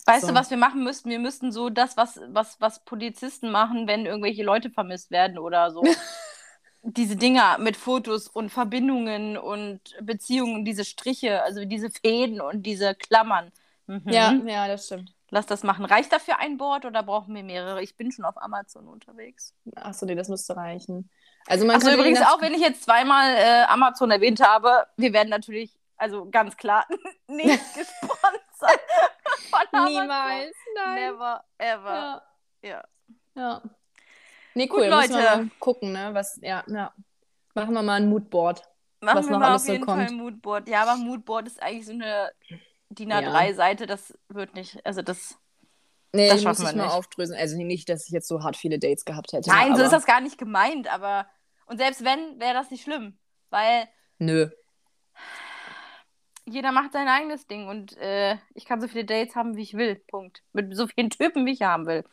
[0.05, 0.27] weißt So.
[0.27, 1.09] du, was wir machen müssten?
[1.09, 5.71] Wir müssten so das, was, was, was Polizisten machen, wenn irgendwelche Leute vermisst werden oder
[5.71, 5.83] so.
[6.83, 12.93] diese Dinger mit Fotos und Verbindungen und Beziehungen, diese Striche, also diese Fäden und diese
[12.93, 13.51] Klammern.
[13.87, 14.03] Mhm.
[14.09, 15.13] Ja, ja, das stimmt.
[15.29, 15.85] Lass das machen.
[15.85, 17.81] Reicht dafür ein Board oder brauchen wir mehrere?
[17.81, 19.55] Ich bin schon auf Amazon unterwegs.
[19.75, 21.09] Achso, nee, das müsste reichen.
[21.47, 25.29] Also man könnte übrigens auch, wenn ich jetzt zweimal äh, Amazon erwähnt habe, wir werden
[25.29, 26.85] natürlich, also ganz klar,
[27.27, 28.79] nicht gesponsert
[29.49, 29.85] von.
[29.85, 30.95] Niemals, nein.
[30.95, 32.23] Never, ever.
[32.61, 32.69] Ja.
[32.69, 32.83] Ja.
[33.35, 33.61] ja.
[34.53, 34.89] Nee, Gut, cool.
[34.89, 35.37] Müssen wir Leute.
[35.37, 36.13] mal gucken, ne?
[36.13, 36.93] Was, ja, ja.
[37.55, 38.63] Machen wir mal ein Moodboard.
[39.01, 39.97] Machen Was wir noch mal alles auf so jeden kommt.
[39.97, 40.67] Fall ein Moodboard.
[40.69, 42.31] Ja, aber Moodboard ist eigentlich so eine
[42.89, 45.37] DIN A3-Seite, das wird nicht, also das.
[46.15, 46.93] Nee, Das muss schaffen ich wir mal nicht.
[46.93, 47.39] aufdröseln.
[47.39, 49.49] Also nicht, dass ich jetzt so hart viele Dates gehabt hätte.
[49.49, 51.27] Nein, ne, so ist das gar nicht gemeint, aber.
[51.65, 53.17] Und selbst wenn, wäre das nicht schlimm.
[53.49, 53.87] Weil
[54.19, 54.49] Nö.
[56.45, 59.73] jeder macht sein eigenes Ding und äh, ich kann so viele Dates haben, wie ich
[59.75, 59.95] will.
[59.95, 60.43] Punkt.
[60.53, 62.03] Mit so vielen Typen, wie ich haben will.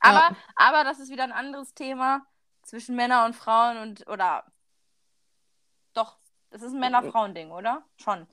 [0.00, 0.36] Aber, Ja.
[0.56, 2.22] aber das ist wieder ein anderes Thema
[2.62, 4.44] zwischen Männern und Frauen und oder
[5.92, 6.18] doch,
[6.50, 7.82] das ist ein Männer-Frauen-Ding, oder?
[7.96, 8.26] Schon.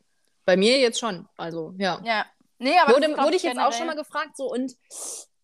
[0.45, 1.27] Bei mir jetzt schon.
[1.37, 1.99] Also, ja.
[2.03, 2.25] Ja.
[2.59, 4.73] Nee, aber wurde wurde ich jetzt auch schon mal gefragt, so und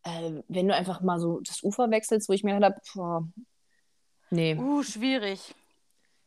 [0.04, 3.28] äh, wenn du einfach mal so das Ufer wechselst, wo ich mir gedacht habe, boah,
[4.32, 5.54] nee, Uh, schwierig.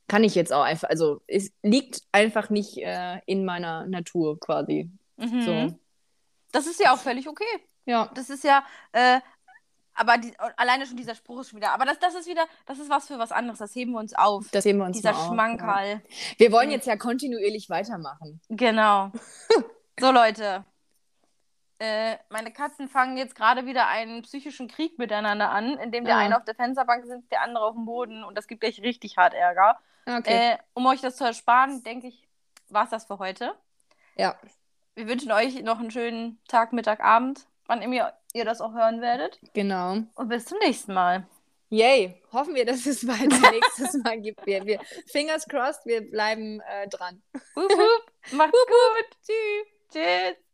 [0.08, 4.90] kann ich jetzt auch einfach, also es liegt einfach nicht äh, in meiner Natur quasi.
[5.16, 5.42] Mhm.
[5.42, 5.78] So.
[6.52, 7.44] Das ist ja auch völlig okay.
[7.84, 8.10] Ja.
[8.14, 9.20] Das ist ja, äh,
[9.94, 11.72] aber die, alleine schon dieser Spruch ist schon wieder.
[11.72, 13.58] Aber das, das ist wieder, das ist was für was anderes.
[13.58, 14.46] Das heben wir uns auf.
[14.52, 15.32] Das sehen wir uns Dieser mal auf, Ja.
[15.32, 16.02] Schmankerl.
[16.38, 18.40] Wir wollen jetzt ja kontinuierlich weitermachen.
[18.50, 19.10] Genau.
[20.00, 20.64] so, Leute.
[21.78, 26.14] Äh, meine Katzen fangen jetzt gerade wieder einen psychischen Krieg miteinander an, in dem der
[26.14, 26.20] Ja.
[26.20, 29.16] eine auf der Fensterbank sitzt, der andere auf dem Boden und das gibt gleich richtig
[29.18, 29.78] hart Ärger.
[30.06, 30.52] Okay.
[30.52, 32.26] Äh, um euch das zu ersparen, denke ich,
[32.68, 33.54] war es das für heute.
[34.16, 34.34] ja.
[34.94, 39.02] Wir wünschen euch noch einen schönen Tag, Mittag, Abend, wann immer ihr, das auch hören
[39.02, 39.38] werdet.
[39.52, 39.98] Genau.
[40.14, 41.26] Und bis zum nächsten Mal.
[41.68, 42.22] Yay.
[42.32, 44.46] Hoffen wir, dass es bald nächstes Mal gibt.
[44.46, 47.22] Wir, wir, fingers crossed, wir bleiben äh, dran.
[47.54, 48.12] Wup, wup.
[48.32, 49.18] Macht's gut.
[49.26, 49.66] Tschüss.
[49.92, 50.45] Tschüss.